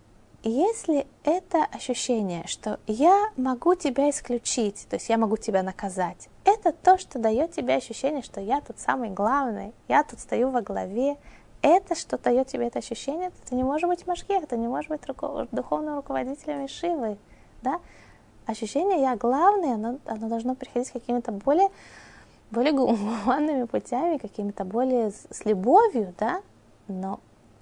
[0.44, 6.72] если это ощущение, что я могу тебя исключить, то есть я могу тебя наказать, это
[6.72, 11.18] то, что дает тебе ощущение, что я тут самый главный, я тут стою во главе,
[11.62, 15.02] это, что дает тебе это ощущение, это не может быть Машгех, это не может быть
[15.52, 17.18] духовным руководителем Шивы.
[17.62, 17.80] Да?
[18.46, 21.70] Ощущение «я главный», оно, оно должно приходить какими-то более,
[22.52, 26.42] более гуманными путями, какими-то более с, с любовью, да?
[26.88, 27.20] но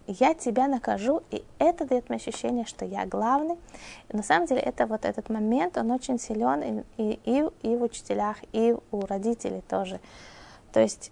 [0.08, 3.58] я тебя накажу, и это дает мне ощущение, что я главный.
[4.12, 7.84] На самом деле это вот этот момент, он очень силен и, и, и, и в
[7.84, 9.99] учителях, и у родителей тоже.
[10.71, 11.12] То есть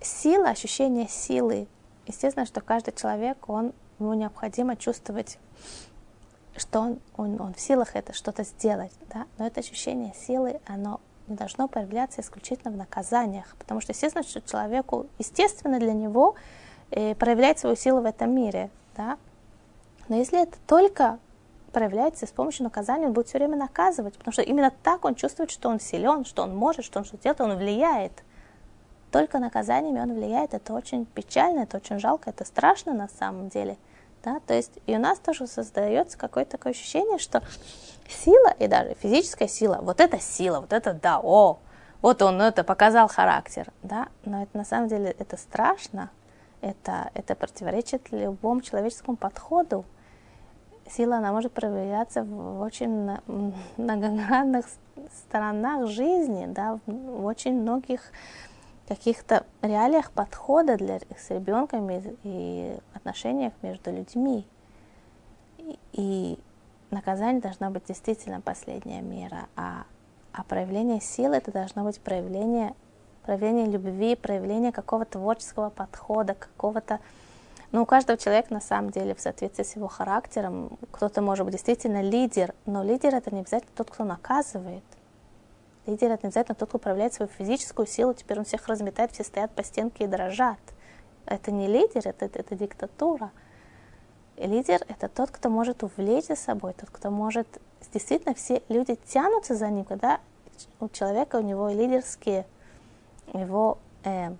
[0.00, 1.66] сила, ощущение силы.
[2.06, 5.38] Естественно, что каждый человек, он, ему необходимо чувствовать,
[6.56, 9.26] что он, он, он в силах это что-то сделать, да?
[9.38, 14.40] но это ощущение силы, оно не должно появляться исключительно в наказаниях, потому что, естественно, что
[14.40, 16.34] человеку, естественно для него
[16.90, 19.16] э, проявлять свою силу в этом мире, да?
[20.08, 21.18] но если это только
[21.72, 25.52] проявляется с помощью наказания, он будет все время наказывать, потому что именно так он чувствует,
[25.52, 28.24] что он силен, что он может, что он что-то делает, он влияет
[29.10, 33.76] только наказаниями он влияет, это очень печально, это очень жалко, это страшно на самом деле.
[34.22, 34.40] Да?
[34.46, 37.42] То есть и у нас тоже создается какое-то такое ощущение, что
[38.08, 41.58] сила и даже физическая сила, вот это сила, вот это да, о,
[42.02, 46.10] вот он это показал характер, да, но это на самом деле это страшно,
[46.60, 49.84] это, это противоречит любому человеческому подходу.
[50.90, 53.16] Сила, она может проявляться в очень
[53.76, 54.66] многогранных
[55.12, 58.00] сторонах жизни, да, в очень многих
[58.90, 61.88] каких-то реалиях подхода для, с ребенком
[62.24, 64.44] и, отношениях между людьми.
[65.58, 66.38] И, и
[66.90, 69.84] наказание должно быть действительно последняя мера, а,
[70.32, 72.74] а проявление силы это должно быть проявление,
[73.22, 76.98] проявление любви, проявление какого-то творческого подхода, какого-то
[77.70, 81.52] ну, у каждого человека, на самом деле, в соответствии с его характером, кто-то может быть
[81.52, 84.82] действительно лидер, но лидер это не обязательно тот, кто наказывает.
[85.86, 89.50] Лидер это обязательно тот, кто управляет свою физическую силу, теперь он всех разметает, все стоят
[89.52, 90.58] по стенке и дрожат.
[91.26, 93.30] Это не лидер, это, это, диктатура.
[94.36, 97.46] Лидер это тот, кто может увлечь за собой, тот, кто может...
[97.92, 100.20] Действительно, все люди тянутся за ним, когда
[100.80, 102.46] у человека, у него лидерские,
[103.32, 104.34] его э,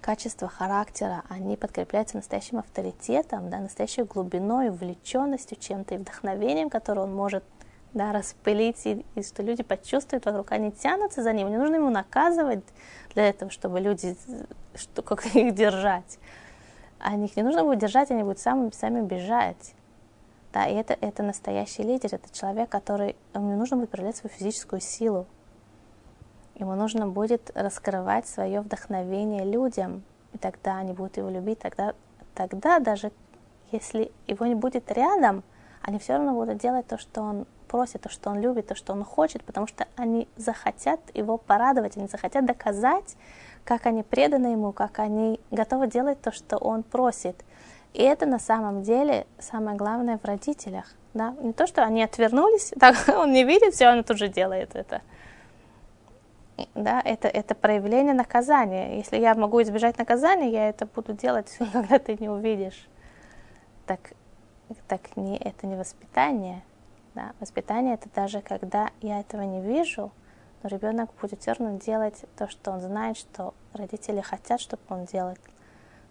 [0.00, 7.14] качества характера, они подкрепляются настоящим авторитетом, да, настоящей глубиной, увлеченностью чем-то и вдохновением, которое он
[7.14, 7.42] может
[7.94, 11.90] да, распылить, и, и что люди почувствуют вокруг, они тянутся за ним, не нужно ему
[11.90, 12.64] наказывать
[13.14, 14.16] для этого, чтобы люди,
[14.74, 16.18] что, как их держать.
[16.98, 19.74] А их не нужно будет держать, они будут сами, сами бежать.
[20.52, 24.80] Да, и это, это настоящий лидер, это человек, который, ему нужно будет проявлять свою физическую
[24.80, 25.26] силу.
[26.56, 31.94] Ему нужно будет раскрывать свое вдохновение людям, и тогда они будут его любить, тогда,
[32.34, 33.10] тогда даже
[33.72, 35.42] если его не будет рядом,
[35.82, 38.92] они все равно будут делать то, что он просит, то, что он любит, то, что
[38.92, 43.16] он хочет, потому что они захотят его порадовать, они захотят доказать,
[43.64, 47.34] как они преданы ему, как они готовы делать то, что он просит.
[47.92, 50.84] И это на самом деле самое главное в родителях.
[51.14, 51.34] Да?
[51.40, 55.02] Не то, что они отвернулись, так он не видит, все, он тут же делает это.
[56.76, 58.98] Да, это, это проявление наказания.
[58.98, 62.86] Если я могу избежать наказания, я это буду делать, когда ты не увидишь.
[63.84, 64.12] Так,
[64.86, 66.62] так не, это не воспитание
[67.14, 67.32] Да?
[67.40, 70.10] Воспитание это даже когда я этого не вижу,
[70.62, 75.04] но ребенок будет все равно делать то, что он знает, что родители хотят, чтобы он
[75.04, 75.36] делал,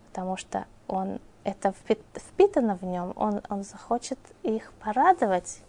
[0.07, 1.73] потому что он это
[2.15, 5.61] впитано в нем, он, он захочет их порадовать,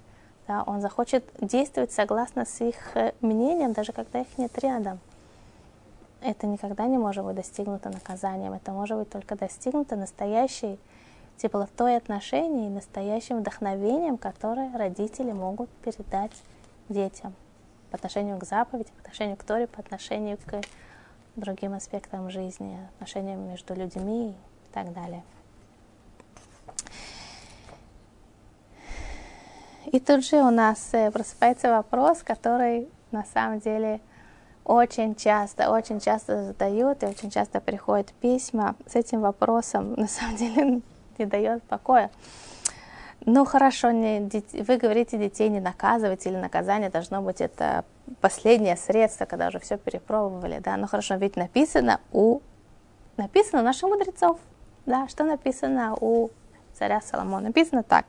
[0.47, 5.01] да, он захочет действовать согласно с их э, мнением, даже когда их нет рядом.
[6.21, 10.79] Это никогда не может быть достигнуто наказанием, это может быть только достигнуто настоящей
[11.37, 16.33] теплотой отношений и настоящим вдохновением, которое родители могут передать
[16.89, 17.35] детям
[17.91, 20.61] по отношению к заповеди, по отношению к Торе, по отношению к
[21.37, 25.23] другим аспектам жизни, отношениям между людьми и так далее.
[29.87, 34.01] И тут же у нас э, просыпается вопрос, который на самом деле
[34.65, 40.37] очень часто, очень часто задают и очень часто приходят письма с этим вопросом, на самом
[40.37, 40.81] деле
[41.19, 42.11] не дает покоя.
[43.27, 44.31] Ну хорошо, не,
[44.63, 47.85] вы говорите детей не наказывать или наказание должно быть это
[48.21, 50.77] последнее средство, когда уже все перепробовали, да.
[50.77, 52.41] Ну хорошо, ведь написано у
[53.17, 54.39] написано наших мудрецов,
[54.85, 56.31] да, что написано у
[56.75, 57.47] царя Соломона.
[57.49, 58.05] Написано так.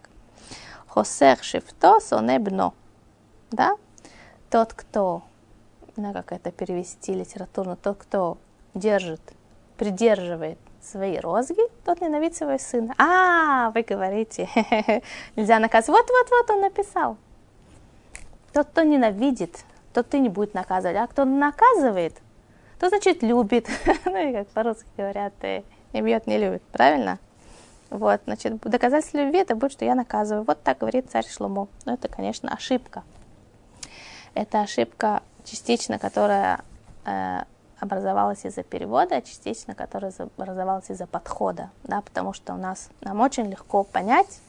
[0.88, 2.74] Хосех шифто соне бно.
[3.52, 3.78] Да?
[4.50, 5.24] Тот, кто,
[5.96, 8.38] ну как это перевести литературно, тот, кто
[8.74, 9.22] держит,
[9.78, 12.94] придерживает свои розги, тот ненавидит своего сына.
[12.98, 14.50] А, вы говорите,
[15.36, 16.02] нельзя наказывать.
[16.02, 17.18] Вот, вот, вот он написал.
[18.54, 20.98] Тот, кто ненавидит, тот ты не будет наказывать.
[20.98, 22.14] А кто наказывает,
[22.80, 23.68] то значит любит.
[24.06, 26.62] ну и как по-русски говорят, э, не бьет, не любит.
[26.72, 27.20] Правильно?
[27.90, 30.44] Вот, значит, доказательство любви это будет, что я наказываю.
[30.44, 31.68] Вот так говорит царь Шломо.
[31.86, 33.04] Но это, конечно, ошибка.
[34.34, 36.62] Это ошибка частично, которая
[37.06, 37.44] э,
[37.80, 43.22] образовалась из-за перевода, а частично, которая образовалась из-за подхода, да, потому что у нас, нам
[43.22, 44.40] очень легко понять,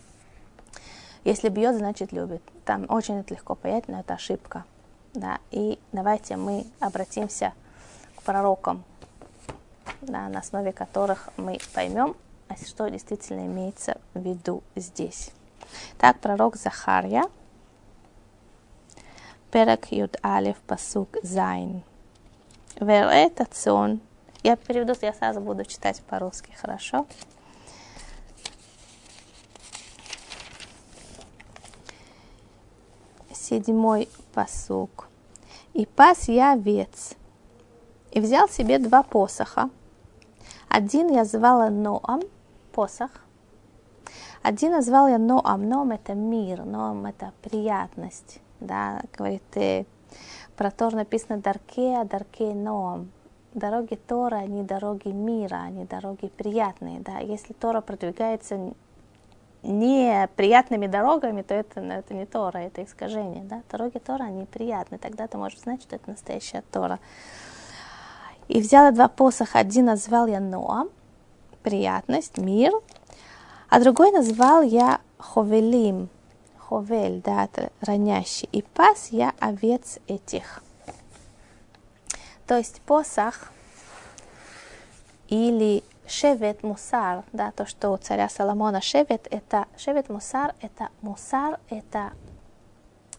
[1.27, 2.41] если бьет, значит любит.
[2.65, 4.65] Там очень это легко понять, но это ошибка.
[5.13, 5.41] Да.
[5.51, 7.53] И давайте мы обратимся
[8.15, 8.85] к пророкам,
[10.03, 12.15] да, на основе которых мы поймем,
[12.47, 15.33] а что действительно имеется в виду здесь.
[15.99, 17.25] Так, пророк Захария,
[19.51, 21.83] Перек Юд Алиф Пасук Зайн.
[22.81, 24.01] Верет Ацон.
[24.43, 27.07] Я переведу, я сразу буду читать по-русски, хорошо?
[33.33, 35.09] Седьмой посук.
[35.73, 37.15] И пас я овец,
[38.11, 39.71] и взял себе два посоха.
[40.69, 42.21] Один я звала Ноам,
[42.73, 43.11] посох.
[44.43, 45.67] Один назвал я Ноам.
[45.69, 48.41] Ноам это мир, Ноам это приятность.
[48.61, 49.87] Да, говорит,
[50.57, 53.11] про Тор написано Дарке, а Дарке Ноам.
[53.55, 57.01] Дороги Тора, они дороги мира, они дороги приятные.
[57.01, 57.19] Да?
[57.19, 58.75] Если Тора продвигается
[59.63, 63.45] не приятными дорогами, то это, это не Тора, это искажение.
[63.45, 63.63] Да?
[63.71, 64.99] Дороги Тора, они приятные.
[64.99, 66.99] Тогда ты можешь знать, что это настоящая Тора.
[68.49, 69.59] И взяла два посоха.
[69.59, 70.91] Один назвал я Ноам,
[71.63, 72.73] приятность, мир,
[73.69, 76.11] а другой назвал я Ховелим,
[76.69, 80.65] Ховель, да, это ронящий, и пас я овец этих.
[82.47, 83.53] То есть посох
[85.29, 91.61] или шевет мусар, да, то, что у царя Соломона шевет, это шевет мусар, это мусар,
[91.71, 92.13] это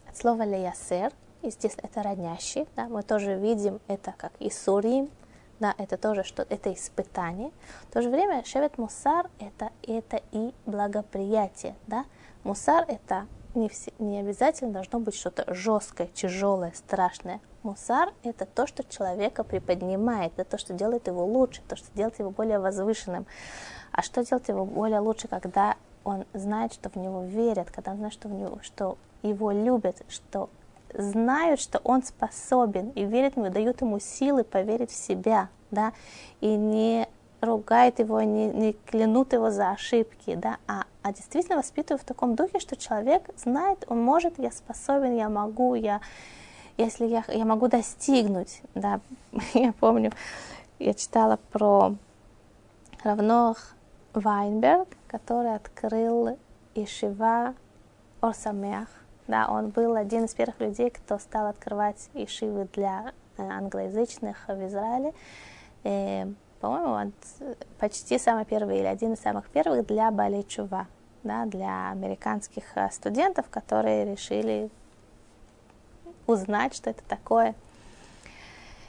[0.10, 5.10] от слова леясер, естественно, это роднящий, да, мы тоже видим это как Исурим,
[5.62, 7.52] да, это тоже что это испытание.
[7.90, 12.06] В то же время шевет мусар это, это и благоприятие, да.
[12.44, 13.26] Мусар это
[13.58, 17.42] не, все, не обязательно должно быть что-то жесткое, тяжелое, страшное.
[17.64, 22.18] Мусар– это то, что человека приподнимает, это то, что делает его лучше, то, что делает
[22.20, 23.26] его более возвышенным.
[23.92, 27.98] А что делает его более лучше, когда он знает, что в него верят, когда он
[27.98, 30.50] знает, что, в него, что его любят, что
[30.94, 35.94] знают, что он способен и верят ему, дают ему силы поверить в себя, да,
[36.40, 37.08] и не
[37.42, 42.36] ругают его, не, не клянут его за ошибки, да, а, а действительно воспитывают в таком
[42.36, 46.02] духе, что человек знает, он может, я способен, я могу, я,
[46.76, 49.00] если я, я могу достигнуть, да,
[49.54, 50.12] я помню,
[50.80, 51.96] я читала про
[53.04, 53.58] Равнох
[54.14, 56.38] Вайнберг, который открыл
[56.76, 57.54] Ишива
[58.20, 58.90] Орсамех,
[59.28, 64.68] да, он был один из первых людей, кто стал открывать ишивы для э, англоязычных в
[64.68, 65.14] Израиле.
[65.86, 66.26] Э,
[66.60, 67.14] по-моему, он
[67.80, 70.88] почти самый первый или один из самых первых для Баличува,
[71.24, 74.70] да, для американских э, студентов, которые решили
[76.26, 77.56] узнать, что это такое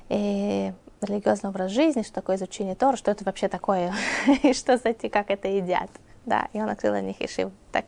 [0.08, 3.92] и религиозный образ жизни, что такое изучение Тора, что это вообще такое,
[4.42, 5.90] и что, кстати, как это едят.
[6.26, 7.50] Да, и он открыл для них ишив.
[7.72, 7.86] Так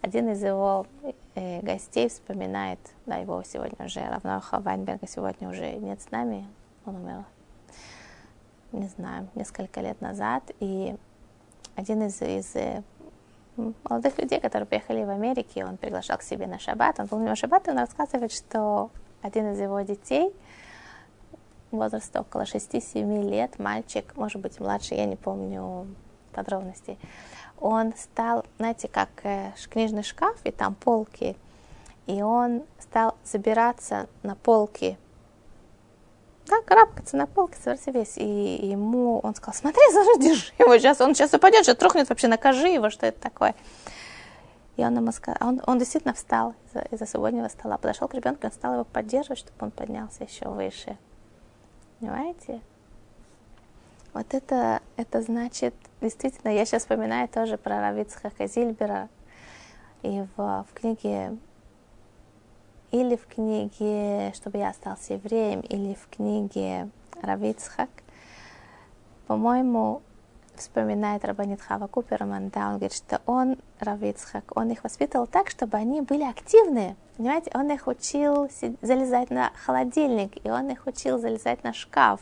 [0.00, 0.86] один из его
[1.34, 6.48] э, гостей вспоминает, да, его сегодня уже, Равноха Вайнберга сегодня уже нет с нами,
[6.84, 7.24] он умер,
[8.72, 10.96] не знаю, несколько лет назад, и
[11.76, 12.82] один из, из э,
[13.88, 17.22] молодых людей, которые приехали в Америке, он приглашал к себе на шаббат, он был у
[17.22, 18.90] него шаббат, и он рассказывает, что
[19.22, 20.32] один из его детей,
[21.70, 25.86] возраста около 6-7 лет, мальчик, может быть, младший, я не помню
[26.32, 26.98] подробностей,
[27.60, 31.36] он стал, знаете, как э, книжный шкаф, и там полки,
[32.06, 34.98] и он стал забираться на полки,
[36.50, 38.18] да, карабкаться на полке, совершенно весь.
[38.18, 39.80] И ему он сказал, смотри,
[40.18, 43.54] держи его сейчас, он сейчас упадет, сейчас трухнет вообще, накажи его, что это такое.
[44.76, 48.46] И он ему сказал, он, он действительно встал из-за, из-за субботнего стола, подошел к ребенку,
[48.46, 50.96] он стал его поддерживать, чтобы он поднялся еще выше.
[51.98, 52.60] Понимаете?
[54.12, 59.08] Вот это, это значит, действительно, я сейчас вспоминаю тоже про Равицхака Зильбера,
[60.02, 61.36] и в, в книге,
[62.90, 66.88] или в книге «Чтобы я остался евреем», или в книге
[67.22, 67.90] Равицхак,
[69.26, 70.02] по-моему,
[70.56, 75.76] вспоминает Рабанит Хава Куперман, да, он говорит, что он, Равицхак, он их воспитывал так, чтобы
[75.76, 78.50] они были активные, понимаете, он их учил
[78.82, 82.20] залезать на холодильник, и он их учил залезать на шкаф,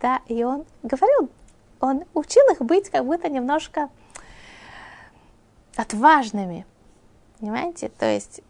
[0.00, 1.30] да, и он говорил,
[1.80, 3.90] он учил их быть как будто немножко
[5.76, 6.64] отважными,
[7.38, 8.40] понимаете, то есть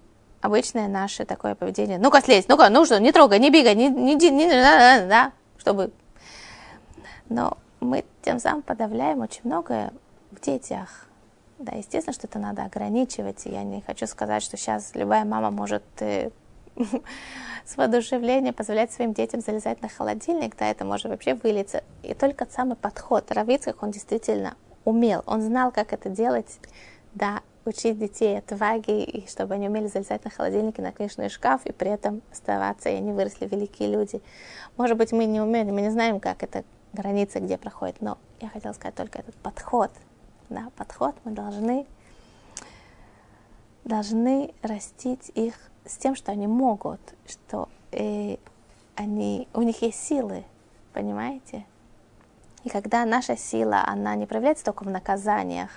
[0.41, 4.15] обычное наше такое поведение, ну-ка слезь, ну-ка, ну что, не трогай, не бегай, не, не,
[4.15, 5.91] не, не да, да, чтобы...
[7.29, 9.93] Но мы тем самым подавляем очень многое
[10.31, 11.07] в детях.
[11.59, 13.47] Да, естественно, что это надо ограничивать.
[13.47, 16.31] Я не хочу сказать, что сейчас любая мама может э,
[17.65, 21.83] с воодушевлением позволять своим детям залезать на холодильник, да, это может вообще вылиться.
[22.03, 26.59] И только самый подход Равицких, он действительно умел, он знал, как это делать,
[27.15, 31.67] да, учить детей отваги, и чтобы они умели залезать на холодильник и на книжный шкаф,
[31.67, 34.21] и при этом оставаться, и они выросли великие люди.
[34.77, 38.49] Может быть, мы не умеем, мы не знаем, как это граница, где проходит, но я
[38.49, 39.91] хотела сказать только этот подход,
[40.49, 41.87] да, подход мы должны
[43.85, 45.55] должны растить их
[45.85, 48.37] с тем, что они могут, что э,
[48.97, 50.45] они, у них есть силы,
[50.93, 51.65] понимаете?
[52.65, 55.71] И когда наша сила, она не проявляется только в наказаниях,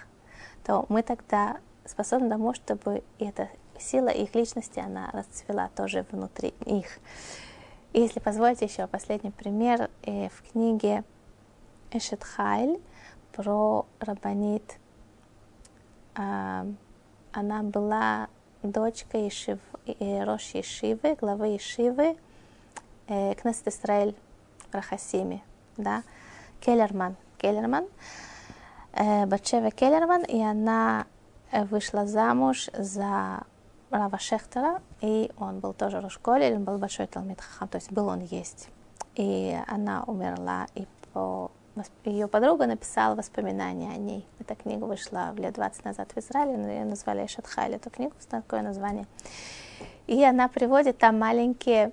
[0.66, 1.58] то мы тогда
[1.90, 7.00] способны тому, чтобы эта сила их личности, она расцвела тоже внутри их.
[7.94, 11.04] И если позволите еще последний пример, э, в книге
[11.92, 12.80] Эшет Хайль
[13.32, 14.78] про Рабанит,
[16.16, 16.72] э,
[17.32, 18.28] она была
[18.62, 22.18] дочкой Ешив, э, Рош Ешивы, главы Ешивы,
[23.08, 24.16] э, Кнессет Исраэль
[24.72, 25.44] Рахасими,
[25.78, 26.04] да,
[26.60, 27.88] Келлерман, Келлерман,
[28.94, 31.08] э, Батшева Келлерман, и она
[31.52, 33.44] вышла замуж за
[33.90, 38.08] Рава Шехтера, и он был тоже Рошколе, он был большой Талмит Хахам, то есть был
[38.08, 38.70] он есть.
[39.16, 41.52] И она умерла, и по
[42.04, 44.28] ее подруга написала воспоминания о ней.
[44.40, 49.06] Эта книга вышла лет 20 назад в Израиле, ее назвали Шатхайль, эту книгу, такое название.
[50.08, 51.92] И она приводит там маленькие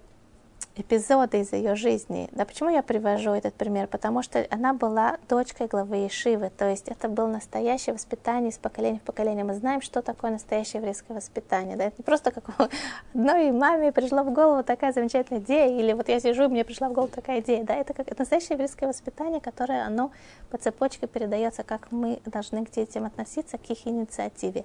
[0.77, 2.29] эпизоды из ее жизни.
[2.33, 3.87] Да почему я привожу этот пример?
[3.87, 8.99] Потому что она была дочкой главы Ешивы, то есть это было настоящее воспитание из поколения
[8.99, 9.45] в поколение.
[9.45, 11.77] Мы знаем, что такое настоящее еврейское воспитание.
[11.77, 11.85] Да?
[11.85, 12.45] Это не просто как
[13.15, 16.91] одной маме пришла в голову такая замечательная идея, или вот я сижу, и мне пришла
[16.91, 17.65] в голову такая идея.
[17.65, 17.75] Да?
[17.75, 20.11] Это как это настоящее еврейское воспитание, которое оно
[20.51, 24.65] по цепочке передается, как мы должны к детям относиться, к их инициативе.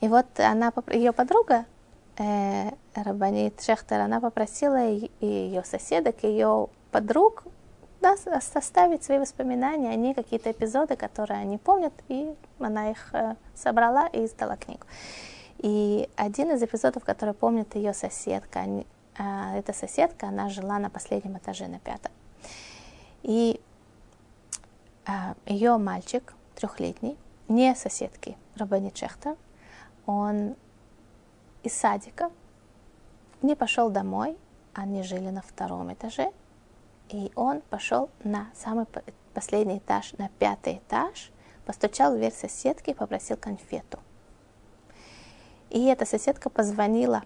[0.00, 1.64] И вот она, ее подруга,
[2.18, 7.44] э, Рабанит Шехтер, она попросила и ее соседок, ее подруг
[8.04, 14.08] да, составить свои воспоминания, они какие-то эпизоды, которые они помнят, и она их э, собрала
[14.08, 14.84] и издала книгу.
[15.58, 18.86] И один из эпизодов, который помнит ее соседка, они,
[19.18, 22.12] э, эта соседка, она жила на последнем этаже, на пятом.
[23.22, 23.58] И
[25.06, 25.10] э,
[25.46, 27.16] ее мальчик, трехлетний,
[27.48, 29.36] не соседки Рабанит Шехтер,
[30.04, 30.56] он
[31.64, 32.30] из садика,
[33.42, 34.38] не пошел домой,
[34.74, 36.30] они жили на втором этаже,
[37.08, 38.86] и он пошел на самый
[39.32, 41.32] последний этаж, на пятый этаж,
[41.66, 43.98] постучал в дверь соседки и попросил конфету.
[45.70, 47.22] И эта соседка позвонила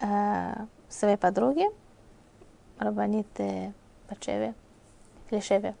[0.00, 0.54] э,
[0.88, 1.70] своей подруге,
[2.78, 3.28] Рабанит
[4.08, 4.54] Пачеве,
[5.28, 5.74] Клишеве,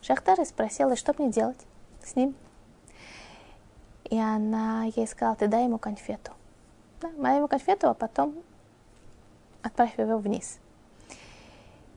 [0.00, 1.58] Шахтар и спросила, что мне делать
[2.04, 2.34] с ним.
[4.10, 6.32] И она ей сказала, ты дай ему конфету.
[7.00, 8.34] Да, дай ему конфету, а потом
[9.62, 10.58] отправь его вниз.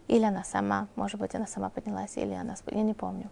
[0.08, 3.30] Или она сама, может быть, она сама поднялась, или она, я не помню.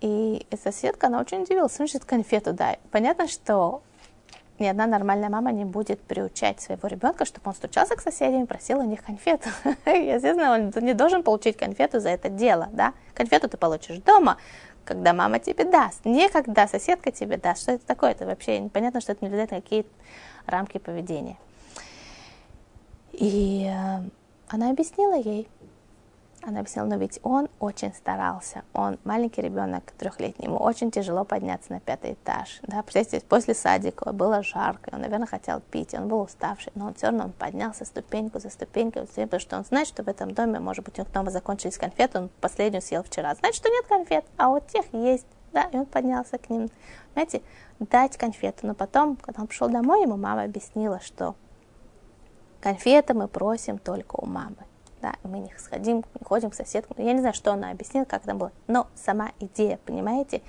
[0.00, 2.78] И эта соседка, она очень удивилась, значит, конфету дай.
[2.90, 3.82] Понятно, что
[4.60, 8.46] ни одна нормальная мама не будет приучать своего ребенка, чтобы он стучался к соседям и
[8.46, 9.48] просил у них конфету.
[9.86, 12.92] Естественно, он не должен получить конфету за это дело, да?
[13.14, 14.36] Конфету ты получишь дома,
[14.90, 17.62] когда мама тебе даст, не когда соседка тебе даст.
[17.62, 18.10] Что это такое?
[18.10, 19.86] Это вообще непонятно, что это не влияет на какие
[20.46, 21.36] рамки поведения.
[23.12, 24.02] И э,
[24.48, 25.46] она объяснила ей,
[26.42, 28.62] она объяснила, но ведь он очень старался.
[28.72, 32.60] Он маленький ребенок, трехлетний, ему очень тяжело подняться на пятый этаж.
[32.62, 36.94] Да, представьте, после садика было жарко, он, наверное, хотел пить, он был уставший, но он
[36.94, 40.60] все равно он поднялся ступеньку за ступенькой, потому что он знает, что в этом доме,
[40.60, 43.34] может быть, у них дома закончились конфеты, он последнюю съел вчера.
[43.34, 45.26] Значит, что нет конфет, а вот тех есть.
[45.52, 46.70] Да, и он поднялся к ним.
[47.14, 47.42] Знаете,
[47.80, 48.68] дать конфету.
[48.68, 51.34] Но потом, когда он пришел домой, ему мама объяснила, что
[52.60, 54.58] конфеты мы просим только у мамы
[55.00, 56.96] да, мы не сходим, не ходим к соседкам.
[56.98, 60.42] Я не знаю, что она объяснила, как там было, но сама идея, понимаете,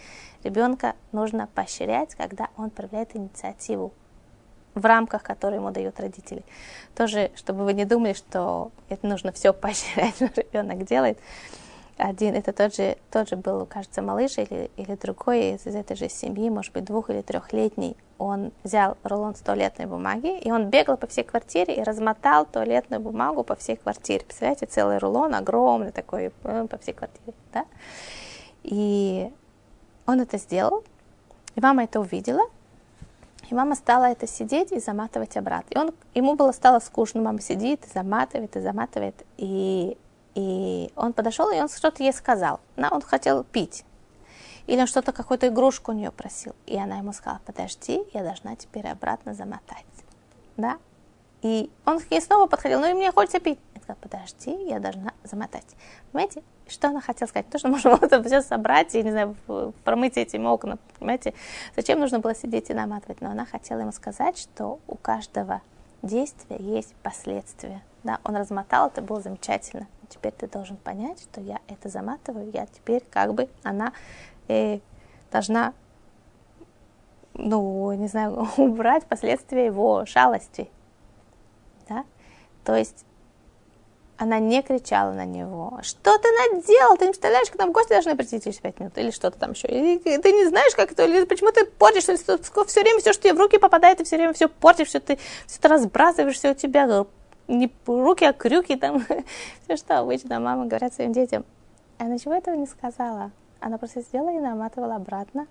[0.43, 3.93] ребенка нужно поощрять, когда он проявляет инициативу
[4.73, 6.43] в рамках, которые ему дают родители.
[6.95, 11.19] Тоже, чтобы вы не думали, что это нужно все поощрять, что ребенок делает
[12.01, 15.95] один, это тот же, тот же был, кажется, малыш или, или другой из, из этой
[15.95, 17.95] же семьи, может быть, двух- или трехлетний.
[18.17, 23.43] Он взял рулон туалетной бумаги, и он бегал по всей квартире и размотал туалетную бумагу
[23.43, 24.25] по всей квартире.
[24.25, 27.65] Представляете, целый рулон, огромный такой, э, по всей квартире, да?
[28.63, 29.31] И
[30.07, 30.83] он это сделал,
[31.55, 32.43] и мама это увидела,
[33.49, 35.73] и мама стала это сидеть и заматывать обратно.
[35.73, 39.97] И он, ему было стало скучно, мама сидит, заматывает, и заматывает, и
[40.35, 42.59] и он подошел, и он что-то ей сказал.
[42.77, 43.83] Она, он хотел пить.
[44.67, 46.55] Или он что-то, какую-то игрушку у нее просил.
[46.65, 49.85] И она ему сказала, подожди, я должна теперь обратно замотать.
[50.55, 50.77] Да?
[51.41, 53.59] И он ей снова подходил, ну и мне хочется пить.
[53.75, 55.65] И сказала, подожди, я должна замотать.
[56.11, 57.49] Понимаете, что она хотела сказать?
[57.49, 59.35] То, что можно было это все собрать и, не знаю,
[59.83, 60.77] промыть этими окна.
[60.99, 61.33] Понимаете,
[61.75, 63.19] зачем нужно было сидеть и наматывать?
[63.19, 65.61] Но она хотела ему сказать, что у каждого
[66.03, 67.81] действия есть последствия.
[68.03, 72.65] Да, он размотал, это было замечательно теперь ты должен понять, что я это заматываю, я
[72.65, 73.93] теперь как бы, она
[74.47, 74.79] э,
[75.31, 75.73] должна,
[77.33, 80.69] ну, не знаю, убрать последствия его шалости.
[81.87, 82.05] Да?
[82.63, 83.05] То есть
[84.17, 88.15] она не кричала на него, что ты наделал, ты не представляешь, к нам гости должны
[88.15, 91.25] прийти через пять минут, или что-то там еще, или ты не знаешь, как это, или
[91.25, 94.47] почему ты портишь, все время все, что тебе в руки попадает, ты все время все
[94.47, 97.05] портишь, все ты все это разбрасываешь, все у тебя
[97.51, 99.05] не руки, а крюки там,
[99.63, 101.45] все что обычно мама говорят своим детям.
[101.97, 103.31] Она ничего этого не сказала.
[103.59, 105.47] Она просто сделала и наматывала обратно.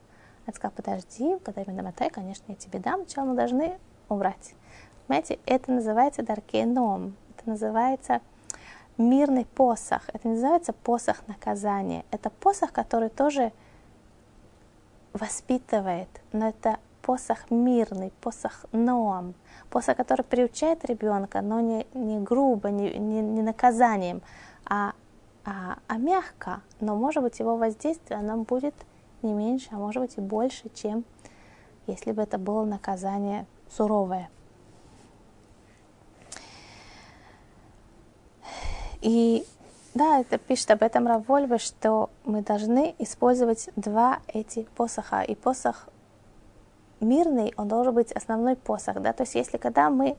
[0.46, 3.78] Она сказала, подожди, когда я намотаю, конечно, я тебе дам, сначала мы должны
[4.08, 4.54] убрать.
[5.06, 8.20] Понимаете, это называется даркеном, это называется
[8.96, 13.52] мирный посох, это называется посох наказания, это посох, который тоже
[15.12, 19.34] воспитывает, но это посох мирный, посох ноам,
[19.70, 24.22] посох, который приучает ребенка, но не, не грубо, не, не, не наказанием,
[24.66, 24.92] а,
[25.44, 26.60] а, а мягко.
[26.80, 28.74] Но, может быть, его воздействие оно будет
[29.22, 31.04] не меньше, а может быть и больше, чем
[31.86, 34.28] если бы это было наказание суровое.
[39.00, 39.46] И
[39.94, 45.22] да, это пишет об этом Равольве, что мы должны использовать два эти посоха.
[45.22, 45.88] И посох
[47.00, 50.16] мирный, он должен быть основной посох, да, то есть если когда мы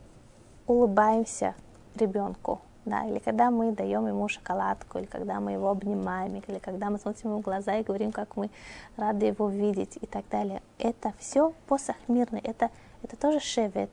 [0.68, 1.56] улыбаемся
[1.96, 6.90] ребенку, да, или когда мы даем ему шоколадку, или когда мы его обнимаем, или когда
[6.90, 8.50] мы смотрим ему в глаза и говорим, как мы
[8.98, 10.62] рады его видеть и так далее.
[10.80, 12.70] Это все посох мирный, это,
[13.04, 13.92] это тоже шевет,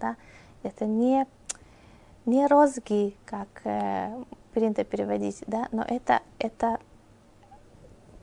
[0.00, 0.16] да,
[0.62, 1.26] это не,
[2.24, 4.16] не розги, как э,
[4.52, 6.78] принято переводить, да, но это, это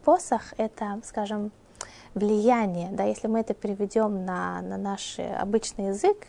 [0.04, 1.52] посох, это, скажем,
[2.14, 6.28] влияние, да, если мы это переведем на, на наш обычный язык,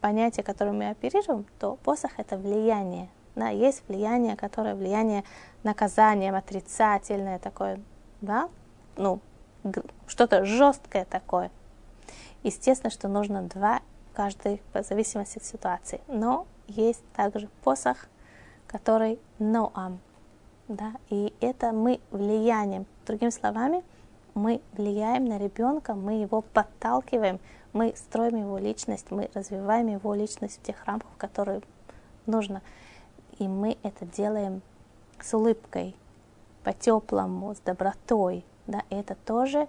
[0.00, 3.08] понятие, которым мы оперируем, то посох это влияние.
[3.34, 5.22] Да, есть влияние, которое влияние
[5.62, 7.80] наказанием, отрицательное такое,
[8.22, 8.48] да,
[8.96, 9.20] ну,
[10.06, 11.50] что-то жесткое такое.
[12.42, 13.80] Естественно, что нужно два,
[14.14, 16.00] каждый в зависимости от ситуации.
[16.08, 18.06] Но есть также посох,
[18.66, 20.00] который ноам,
[20.68, 22.86] да, и это мы влиянием.
[23.06, 23.84] Другими словами,
[24.36, 27.40] мы влияем на ребенка, мы его подталкиваем,
[27.72, 31.62] мы строим его личность, мы развиваем его личность в тех рамках, которые
[32.26, 32.60] нужно.
[33.38, 34.60] И мы это делаем
[35.20, 35.96] с улыбкой,
[36.64, 38.44] по-теплому, с добротой.
[38.66, 38.82] Да?
[38.90, 39.68] И это тоже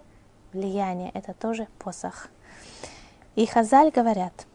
[0.52, 2.28] влияние, это тоже посох.
[3.36, 4.46] И Хазаль говорят,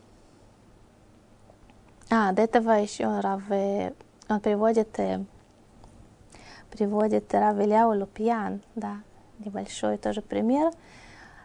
[2.12, 5.24] а, до этого еще Рав, он приводит, э,
[6.70, 8.98] приводит Рав Ильяу Лупьян, да,
[9.46, 10.72] небольшой тоже пример.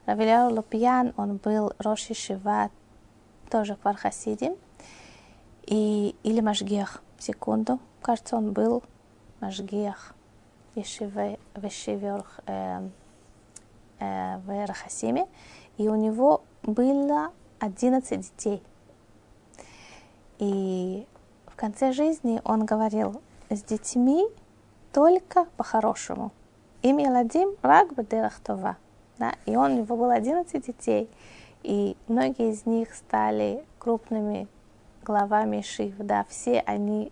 [0.07, 2.70] Равиляу Лупьян, он был Роши Шива,
[3.51, 4.57] тоже Квархасидим,
[5.66, 8.82] и, или Машгех, секунду, кажется, он был
[9.40, 10.14] Машгех
[10.74, 11.38] в Ешиве
[12.46, 12.88] э,
[13.99, 15.26] э, в Рахасиме,
[15.76, 18.62] и у него было 11 детей.
[20.38, 21.07] И
[21.46, 23.20] в конце жизни он говорил,
[23.51, 24.26] с детьми
[24.92, 26.32] только по-хорошему.
[26.83, 28.76] Им Еладим рак бедерахтова.
[29.18, 29.35] Да?
[29.47, 31.09] И он, у него было 11 детей,
[31.62, 34.47] и многие из них стали крупными
[35.03, 37.11] главами Шив, да, все они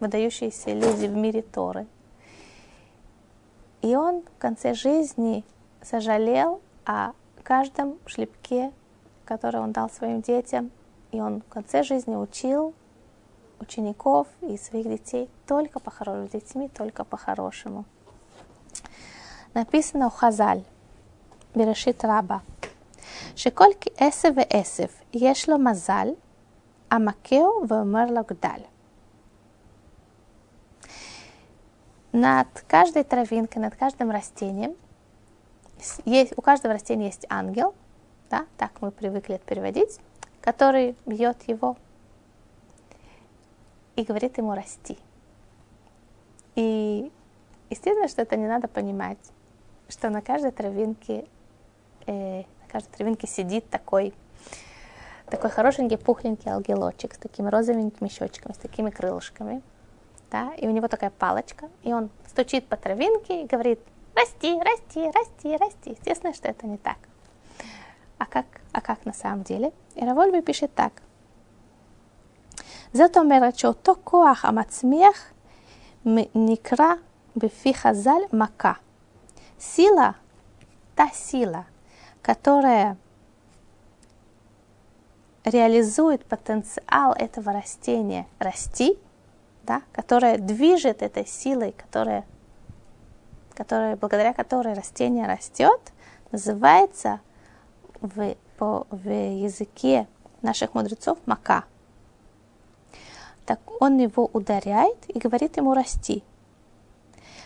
[0.00, 1.86] выдающиеся люди в мире Торы.
[3.82, 5.44] И он в конце жизни
[5.80, 7.12] сожалел о
[7.42, 8.72] каждом шлепке,
[9.24, 10.70] который он дал своим детям,
[11.12, 12.74] и он в конце жизни учил
[13.60, 17.84] учеников и своих детей только по-хорошему, детьми только по-хорошему
[19.55, 20.63] Написано у Хазаль,
[21.53, 22.41] Берешит Раба,
[23.35, 23.65] שכל
[23.97, 26.07] עשב ועשב יש לו מזל,
[26.91, 28.61] המכהו ואומר לו גדל.
[32.13, 34.75] Над каждой травинкой, над каждым растением,
[36.03, 37.73] есть, у каждого растения есть ангел,
[38.29, 39.97] да, так мы привыкли это переводить,
[40.41, 41.77] который бьет его
[43.95, 44.97] и говорит ему расти.
[46.55, 47.09] И
[47.69, 49.19] естественно, что это не надо понимать,
[49.89, 51.25] что на каждой травинке,
[52.07, 54.13] э, на каждой травинке сидит такой,
[55.29, 59.61] такой хорошенький пухленький ангелочек с такими розовенькими щечками, с такими крылышками.
[60.31, 60.53] Да?
[60.55, 63.79] И у него такая палочка, и он стучит по травинке и говорит,
[64.15, 65.89] расти, расти, расти, расти.
[65.91, 66.97] Естественно, что это не так.
[68.17, 69.73] А как, а как на самом деле?
[69.95, 71.01] И Равольби пишет так.
[72.93, 75.31] זאת אומרת שאותו כוח המצמיח
[76.35, 76.93] נקרא
[77.35, 78.73] בפי חז"ל מכה.
[79.74, 80.16] Сила,
[80.94, 81.66] та сила,
[82.22, 82.96] которая
[85.44, 88.98] реализует потенциал этого растения расти,
[89.62, 92.24] да, которая движет этой силой, которая,
[93.54, 95.92] которая, благодаря которой растение растет,
[96.32, 97.20] называется
[98.00, 100.06] в, по, в языке
[100.42, 101.64] наших мудрецов мака–
[103.46, 106.24] так он его ударяет и говорит ему расти.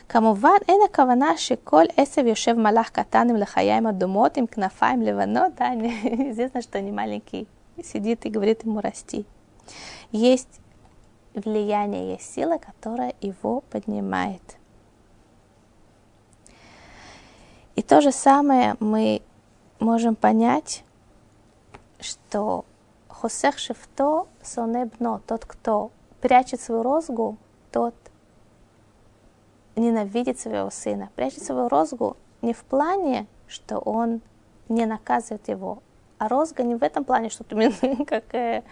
[0.09, 5.73] כמובן אין הכוונה שכל עשב יושב מלאך קטן עם לחיים אדומות, עם כנפיים לבנות, да,
[6.31, 7.47] известно, что не маленький
[7.83, 9.25] сидит и говорит ему расти.
[10.11, 10.59] Есть
[11.33, 14.41] влияние, есть сила, которая его поднимает.
[17.75, 19.21] И то же самое мы
[19.79, 20.83] можем понять,
[21.99, 22.63] что
[23.09, 27.37] Хосех шифто сонебно, тот, кто прячет свою розгу,
[27.71, 27.95] тот
[29.80, 31.10] ненавидит своего сына.
[31.16, 34.20] Прячет свою розгу не в плане, что он
[34.68, 35.82] не наказывает его,
[36.18, 38.62] а розга не в этом плане, что именно как э,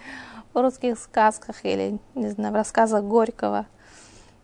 [0.52, 3.66] в русских сказках или, не знаю, в рассказах Горького,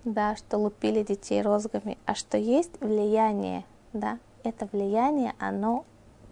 [0.05, 5.85] да, что лупили детей розгами, а что есть влияние, да, это влияние, оно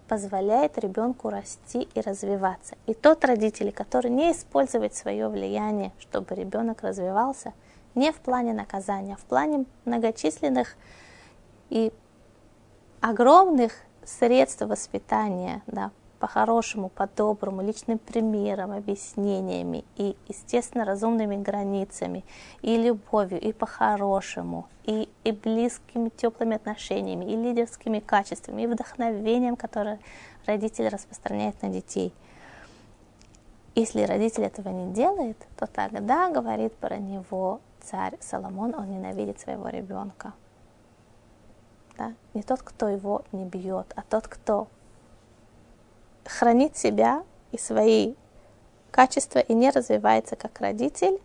[0.09, 2.77] позволяет ребенку расти и развиваться.
[2.87, 7.55] И тот родитель, который не использует свое влияние, чтобы ребенок развивался,
[7.95, 10.77] не в плане наказания, а в плане многочисленных
[11.71, 11.93] и
[13.01, 13.73] огромных
[14.05, 15.91] средств воспитания, да,
[16.23, 22.25] по-хорошему, по-доброму, личным примером, объяснениями и, естественно, разумными границами,
[22.61, 29.99] и любовью, и по-хорошему, и, и близкими, теплыми отношениями, и лидерскими качествами, и вдохновением, которое
[30.47, 32.13] родитель распространяет на детей.
[33.75, 39.69] Если родитель этого не делает, то тогда говорит про него царь Соломон, он ненавидит своего
[39.69, 40.33] ребенка.
[41.99, 42.15] Да?
[42.35, 44.69] Не тот, кто его не бьет, а тот, кто
[46.25, 48.15] хранит себя и свои
[48.91, 51.19] качества и не развивается как родитель,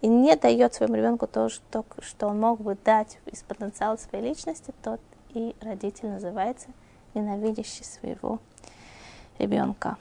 [0.00, 4.28] и не дает своему ребенку то, что, что он мог бы дать из потенциала своей
[4.28, 5.00] личности, тот
[5.32, 6.68] и родитель называется
[7.14, 8.38] ненавидящий своего
[9.38, 9.96] ребенка.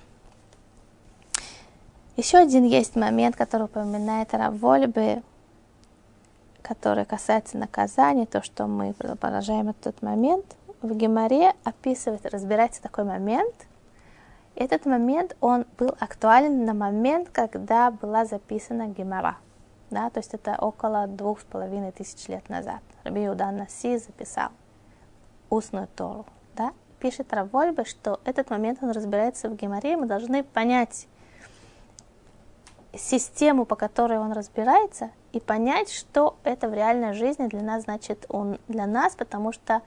[2.17, 5.23] Еще один есть момент, который упоминает Равольбе,
[6.63, 10.45] который касается наказания, то, что мы продолжаем этот момент.
[10.81, 13.53] В Геморе описывает, разбирается такой момент–
[14.55, 19.37] этот момент, он был актуален на момент, когда была записана Гемора.
[19.89, 22.81] Да, то есть это около двух с половиной тысяч лет назад.
[23.03, 24.49] Раби Юдан Наси записал
[25.49, 26.25] устную Тору.
[26.55, 26.71] Да?
[26.99, 31.07] Пишет Равольбе, что этот момент он разбирается в Геморе, мы должны понять
[32.93, 38.25] систему, по которой он разбирается, и понять, что это в реальной жизни для нас значит
[38.29, 39.81] он для нас, потому что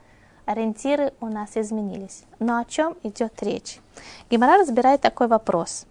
[0.45, 2.23] ориентиры у нас изменились.
[2.39, 3.79] Но о чем идет речь?
[4.29, 5.85] Гемора разбирает такой вопрос.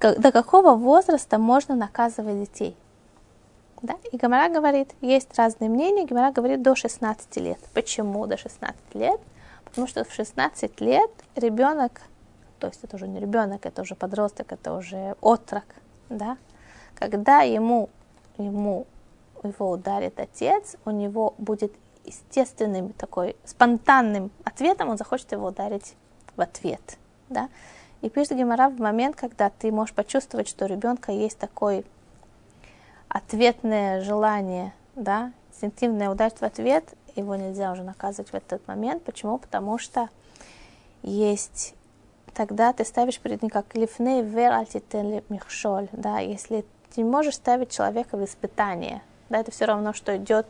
[0.00, 2.76] До какого возраста можно наказывать детей?
[3.80, 3.94] Да?
[4.10, 7.58] И Гамара говорит, есть разные мнения, Гамара говорит до 16 лет.
[7.74, 9.20] Почему до 16 лет?
[9.64, 12.00] Потому что в 16 лет ребенок,
[12.58, 15.64] то есть это уже не ребенок, это уже подросток, это уже отрок,
[16.08, 16.36] да?
[16.98, 17.90] когда ему,
[18.36, 18.86] ему
[19.42, 21.72] его ударит отец, у него будет
[22.04, 25.94] естественным такой спонтанным ответом, он захочет его ударить
[26.36, 26.98] в ответ.
[27.28, 27.48] Да?
[28.00, 31.84] И пишет Гемора в момент, когда ты можешь почувствовать, что у ребенка есть такой
[33.08, 36.84] ответное желание, да, инстинктивное ударить в ответ,
[37.16, 39.02] его нельзя уже наказывать в этот момент.
[39.02, 39.38] Почему?
[39.38, 40.08] Потому что
[41.02, 41.74] есть
[42.38, 46.64] тогда ты ставишь перед ним как лифней вер альтитен михшоль, да, если
[46.94, 50.46] ты можешь ставить человека в испытание, да, это все равно, что идет,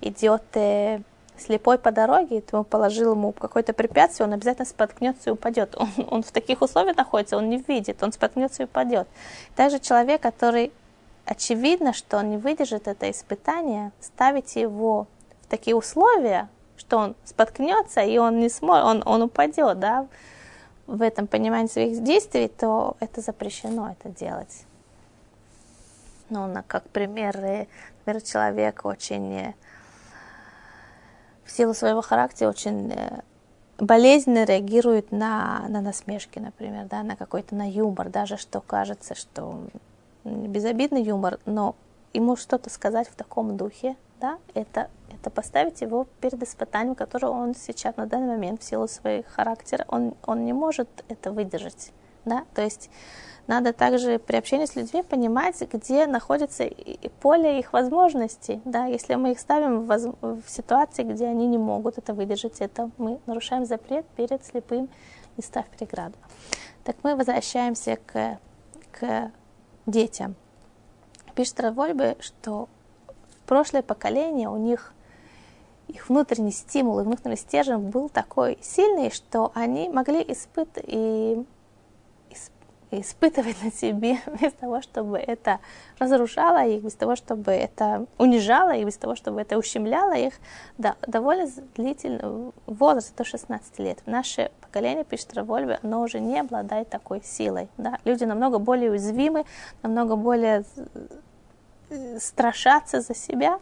[0.00, 1.02] идет э,
[1.38, 5.76] слепой по дороге, ты ему положил ему какое-то препятствие, он обязательно споткнется и упадет.
[5.76, 9.06] Он, он в таких условиях находится, он не видит, он споткнется и упадет.
[9.54, 10.72] Также человек, который
[11.26, 15.06] очевидно, что он не выдержит это испытание, ставить его
[15.42, 20.08] в такие условия, что он споткнется и он не сможет, он, он упадет, да,
[20.86, 24.64] в этом понимании своих действий, то это запрещено это делать.
[26.30, 29.54] Ну, на, как пример, например, человек очень э,
[31.44, 33.20] в силу своего характера очень э,
[33.78, 39.64] болезненно реагирует на, на насмешки, например, да, на какой-то на юмор, даже что кажется, что
[40.24, 41.76] безобидный юмор, но
[42.12, 44.88] ему что-то сказать в таком духе, да, это,
[45.24, 49.86] это поставить его перед испытанием, которое он сейчас на данный момент в силу своего характера,
[49.88, 51.92] он, он не может это выдержать,
[52.26, 52.90] да, то есть
[53.46, 56.68] надо также при общении с людьми понимать, где находится
[57.20, 58.62] поле их возможностей.
[58.64, 58.86] Да?
[58.86, 63.20] Если мы их ставим в, в ситуации, где они не могут это выдержать, это мы
[63.26, 64.88] нарушаем запрет перед слепым,
[65.36, 66.14] не ставь преграду.
[66.84, 68.38] Так мы возвращаемся к,
[68.92, 69.30] к
[69.84, 70.36] детям.
[71.34, 72.70] Пишет Равольбе, что
[73.46, 74.94] прошлое поколение у них
[75.94, 81.44] их внутренний стимул и внутренний стержень был такой сильный, что они могли испытывать и
[83.00, 85.60] испытывать на себе, без того, чтобы это
[85.98, 90.34] разрушало их, без того, чтобы это унижало их, без того, чтобы это ущемляло их,
[90.78, 93.98] да, довольно длительный возраст, до 16 лет.
[94.06, 97.68] Наше поколение, пишет Равольве, оно уже не обладает такой силой.
[97.76, 97.98] Да?
[98.04, 99.44] Люди намного более уязвимы,
[99.82, 100.64] намного более
[101.90, 103.60] э, страшатся за себя,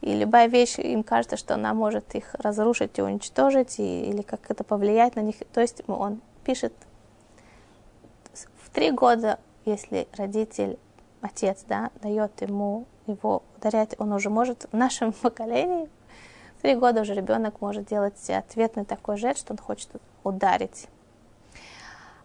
[0.00, 4.50] и любая вещь, им кажется, что она может их разрушить и уничтожить, и, или как
[4.50, 5.36] это повлиять на них.
[5.52, 6.72] То есть он пишет
[8.76, 10.78] три года, если родитель,
[11.22, 15.88] отец, да, дает ему его ударять, он уже может, в нашем поколении,
[16.58, 19.88] в три года уже ребенок может делать ответный такой жест, что он хочет
[20.24, 20.88] ударить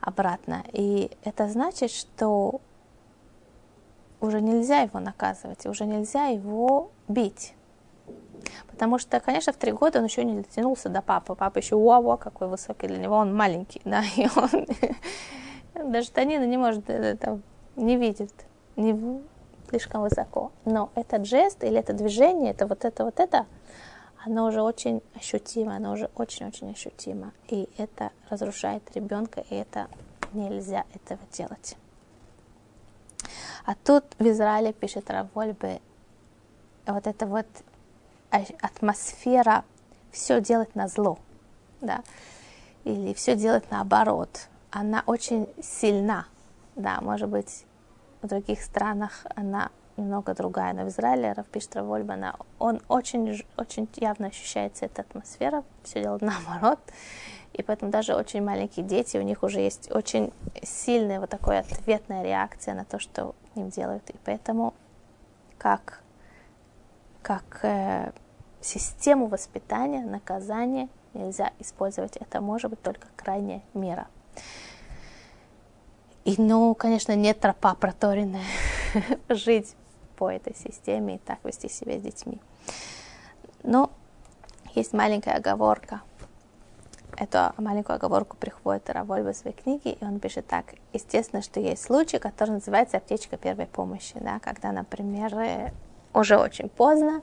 [0.01, 0.65] обратно.
[0.73, 2.59] И это значит, что
[4.19, 7.53] уже нельзя его наказывать, уже нельзя его бить.
[8.67, 11.35] Потому что, конечно, в три года он еще не дотянулся до папы.
[11.35, 14.67] Папа еще уа какой высокий для него, он маленький, да, и он
[15.91, 17.39] даже Танина не может это,
[17.75, 18.33] не видит,
[18.75, 19.21] не
[19.69, 20.51] слишком высоко.
[20.65, 23.45] Но этот жест или это движение, это вот это, вот это,
[24.25, 27.31] оно уже очень ощутимо, оно уже очень-очень ощутимо.
[27.47, 29.87] И это разрушает ребенка, и это
[30.33, 31.75] нельзя этого делать.
[33.65, 35.81] А тут в Израиле, пишет Равольбе,
[36.85, 37.45] вот эта вот
[38.31, 39.63] атмосфера
[40.11, 41.19] все делать на зло,
[41.81, 42.01] да,
[42.83, 46.25] или все делать наоборот она очень сильна.
[46.75, 47.65] Да, может быть,
[48.21, 54.27] в других странах она немного другая, но в Израиле Равпишт Равольбана, он очень, очень явно
[54.27, 56.79] ощущается эта атмосфера, все делает наоборот,
[57.53, 60.31] и поэтому даже очень маленькие дети, у них уже есть очень
[60.63, 64.73] сильная вот такая ответная реакция на то, что им делают, и поэтому
[65.57, 66.01] как,
[67.21, 68.11] как э,
[68.61, 74.07] систему воспитания, наказания нельзя использовать, это может быть только крайняя мера.
[76.23, 78.45] И, ну, конечно, нет тропа проторенная
[79.29, 79.75] жить
[80.15, 82.39] по этой системе и так вести себя с детьми.
[83.63, 83.91] Но
[84.75, 86.01] есть маленькая оговорка.
[87.17, 90.65] Эту маленькую оговорку приходит Раволь в своей книге, и он пишет так.
[90.93, 95.71] Естественно, что есть случай, который называется аптечка первой помощи, да, когда, например, э,
[96.13, 97.21] уже очень поздно,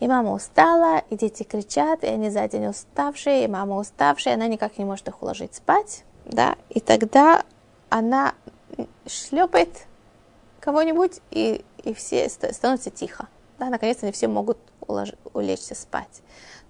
[0.00, 4.36] и мама устала, и дети кричат, и они за день уставшие, и мама уставшая, и
[4.36, 7.44] она никак не может их уложить спать, да, и тогда
[7.88, 8.34] она
[9.06, 9.86] шлепает
[10.60, 13.28] кого-нибудь, и, и все становятся тихо.
[13.58, 15.12] Да, наконец-то они все могут улож...
[15.34, 16.22] улечься спать.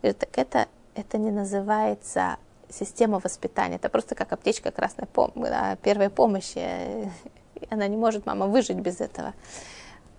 [0.03, 2.36] Говорит, так это, это не называется
[2.68, 3.76] система воспитания.
[3.76, 7.11] Это просто как аптечка красной пом- да, первой помощи.
[7.70, 9.34] Она не может, мама, выжить без этого.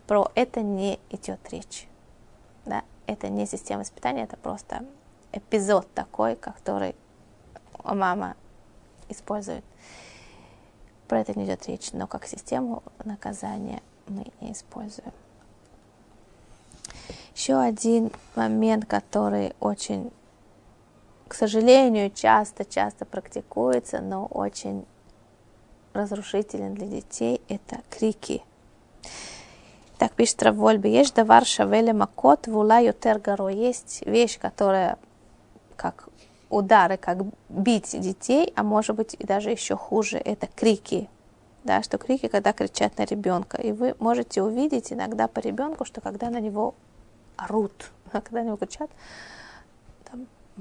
[0.07, 1.87] Про это не идет речь.
[2.65, 2.83] Да?
[3.07, 4.85] Это не система воспитания, это просто
[5.31, 6.95] эпизод такой, который
[7.83, 8.35] мама
[9.09, 9.63] использует.
[11.07, 15.11] Про это не идет речь, но как систему наказания мы не используем.
[17.35, 20.11] Еще один момент, который очень,
[21.27, 24.85] к сожалению, часто-часто практикуется, но очень
[25.93, 28.43] разрушителен для детей, это крики.
[29.97, 33.49] Так пишет Равольби, есть давар шавеле макот вула ютер горо.
[33.49, 34.97] Есть вещь, которая
[35.75, 36.09] как
[36.49, 37.19] удары, как
[37.49, 41.09] бить детей, а может быть и даже еще хуже, это крики.
[41.63, 43.57] Да, что крики, когда кричат на ребенка.
[43.57, 46.75] И вы можете увидеть иногда по ребенку, что когда на него
[47.37, 48.97] орут, когда они кричат, там,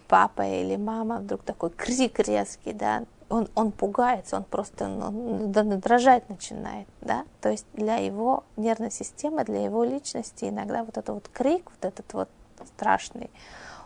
[0.09, 6.28] папа или мама, вдруг такой крик резкий, да, он, он пугается, он просто ну, дрожать
[6.28, 11.28] начинает, да, то есть для его нервной системы, для его личности иногда вот этот вот
[11.28, 12.28] крик, вот этот вот
[12.76, 13.30] страшный,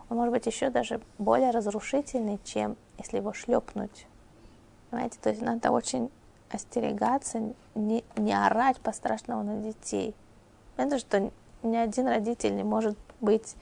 [0.08, 4.06] он может быть еще даже более разрушительный, чем если его шлепнуть,
[4.90, 6.10] понимаете, то есть надо очень
[6.50, 7.40] остерегаться,
[7.74, 10.14] не, не орать по-страшному на детей.
[10.76, 11.30] Понятно, что
[11.62, 13.54] ни один родитель не может быть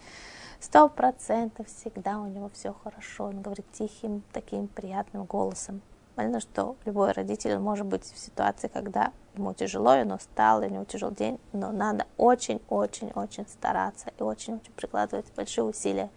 [0.60, 3.26] сто процентов всегда у него все хорошо.
[3.26, 5.82] Он говорит тихим, таким приятным голосом.
[6.14, 10.70] Понятно, что любой родитель может быть в ситуации, когда ему тяжело, он устал, и у
[10.70, 16.10] него тяжелый день, но надо очень-очень-очень стараться и очень-очень прикладывать большие усилия,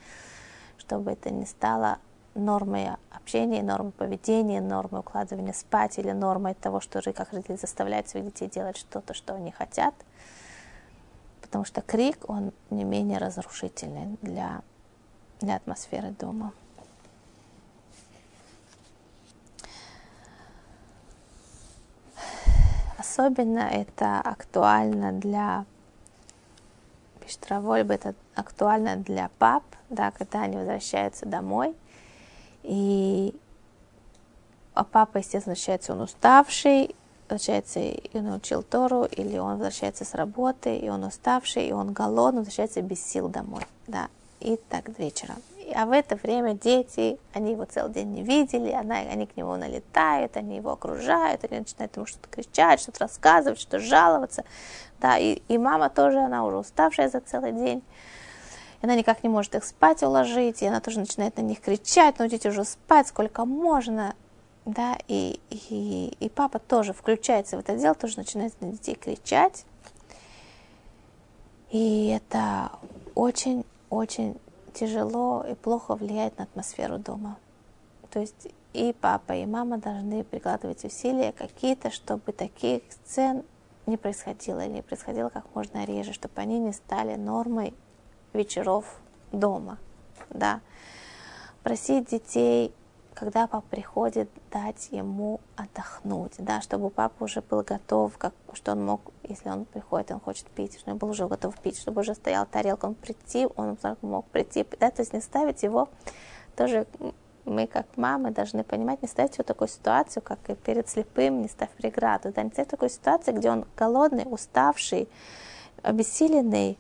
[0.78, 1.98] чтобы это не стало
[2.36, 8.28] нормой общения, нормой поведения, нормой укладывания спать или нормой того, что как родители заставляют своих
[8.28, 9.96] детей делать что-то, что они хотят–
[11.48, 14.62] потому что крик, он не менее разрушительный для,
[15.40, 16.54] для атмосферы дома.
[22.98, 25.66] Особенно это актуально для
[27.22, 31.76] пишет Равольба, это актуально для пап, да, когда они возвращаются домой.
[32.64, 33.36] И
[34.74, 36.96] а папа, естественно, возвращается он уставший,
[37.30, 42.40] возвращается и научил Тору, или он возвращается с работы, и он уставший, и он голодный,
[42.40, 44.08] возвращается без сил домой, да,
[44.40, 45.36] и так до вечера.
[45.76, 49.56] А в это время дети, они его целый день не видели, она, они к нему
[49.58, 54.46] налетают, они его окружают, они начинают ему что-то кричать, что-то рассказывать, что-то жаловаться,
[55.02, 57.84] да, и, и мама тоже, она уже уставшая за целый день,
[58.82, 62.16] и она никак не может их спать уложить, и она тоже начинает на них кричать,
[62.18, 64.16] дети уже спать сколько можно,
[64.68, 69.66] да, и, и, и папа тоже включается в это дело, тоже начинает на детей кричать.
[71.72, 72.72] И это
[73.16, 74.38] очень-очень
[74.74, 77.38] тяжело и плохо влияет на атмосферу дома.
[78.12, 83.44] То есть и папа, и мама должны прикладывать усилия какие-то, чтобы таких сцен
[83.86, 87.74] не происходило, или происходило как можно реже, чтобы они не стали нормой
[88.34, 89.00] вечеров
[89.32, 89.78] дома.
[90.30, 90.60] Да.
[91.64, 92.74] Просить детей
[93.20, 98.86] когда папа приходит, дать ему отдохнуть, да, чтобы папа уже был готов, как, что он
[98.86, 102.14] мог, если он приходит, он хочет пить, чтобы он был уже готов пить, чтобы уже
[102.14, 105.90] стояла тарелка, он прийти, он мог прийти, да, то есть не ставить его,
[106.56, 106.86] тоже
[107.46, 111.48] мы как мамы должны понимать, не ставить его такую ситуацию, как и перед слепым, не
[111.48, 115.10] ставь преграду, да, не ставь такую ситуацию, где он голодный, уставший,
[115.82, 116.78] обессиленный,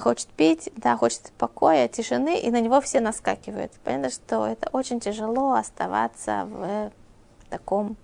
[0.00, 3.72] хочет пить, да, хочет покоя, тишины, и на него все наскакивают.
[3.84, 6.92] Понятно, что это очень тяжело оставаться в
[7.48, 7.96] таком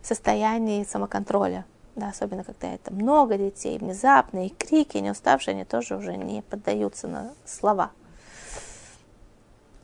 [0.00, 1.64] состоянии самоконтроля,
[1.96, 6.42] да, особенно когда это много детей, внезапно, и крики, не уставшие, они тоже уже не
[6.42, 7.90] поддаются на слова.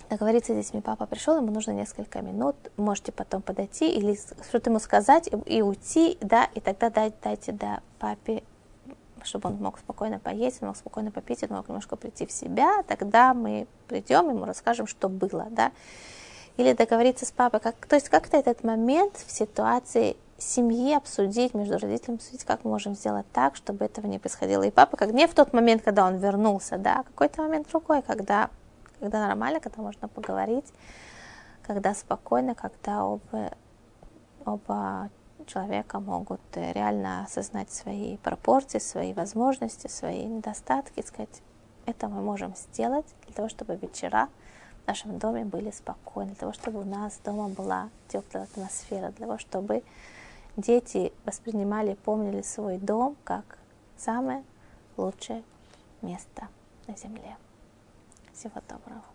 [0.08, 4.14] Договориться с детьми, папа пришел, ему нужно несколько минут, можете потом подойти или
[4.46, 8.42] что-то ему сказать и, и уйти, да, и тогда дайте, дайте да, папе
[9.24, 12.82] чтобы он мог спокойно поесть, он мог спокойно попить, он мог немножко прийти в себя,
[12.86, 15.72] тогда мы придем, ему расскажем, что было, да.
[16.56, 21.78] Или договориться с папой, как, то есть как-то этот момент в ситуации семьи обсудить, между
[21.78, 24.62] родителями обсудить, как мы можем сделать так, чтобы этого не происходило.
[24.62, 28.02] И папа, как не в тот момент, когда он вернулся, да, а какой-то момент другой,
[28.02, 28.50] когда,
[29.00, 30.66] когда нормально, когда можно поговорить,
[31.62, 33.52] когда спокойно, когда оба,
[34.44, 35.10] оба
[35.44, 41.42] человека могут э, реально осознать свои пропорции, свои возможности, свои недостатки, сказать,
[41.86, 44.28] это мы можем сделать для того, чтобы вечера
[44.84, 49.26] в нашем доме были спокойны, для того, чтобы у нас дома была теплая атмосфера, для
[49.26, 49.82] того, чтобы
[50.56, 53.58] дети воспринимали помнили свой дом как
[53.96, 54.44] самое
[54.96, 55.42] лучшее
[56.02, 56.48] место
[56.86, 57.36] на земле.
[58.32, 59.11] Всего доброго.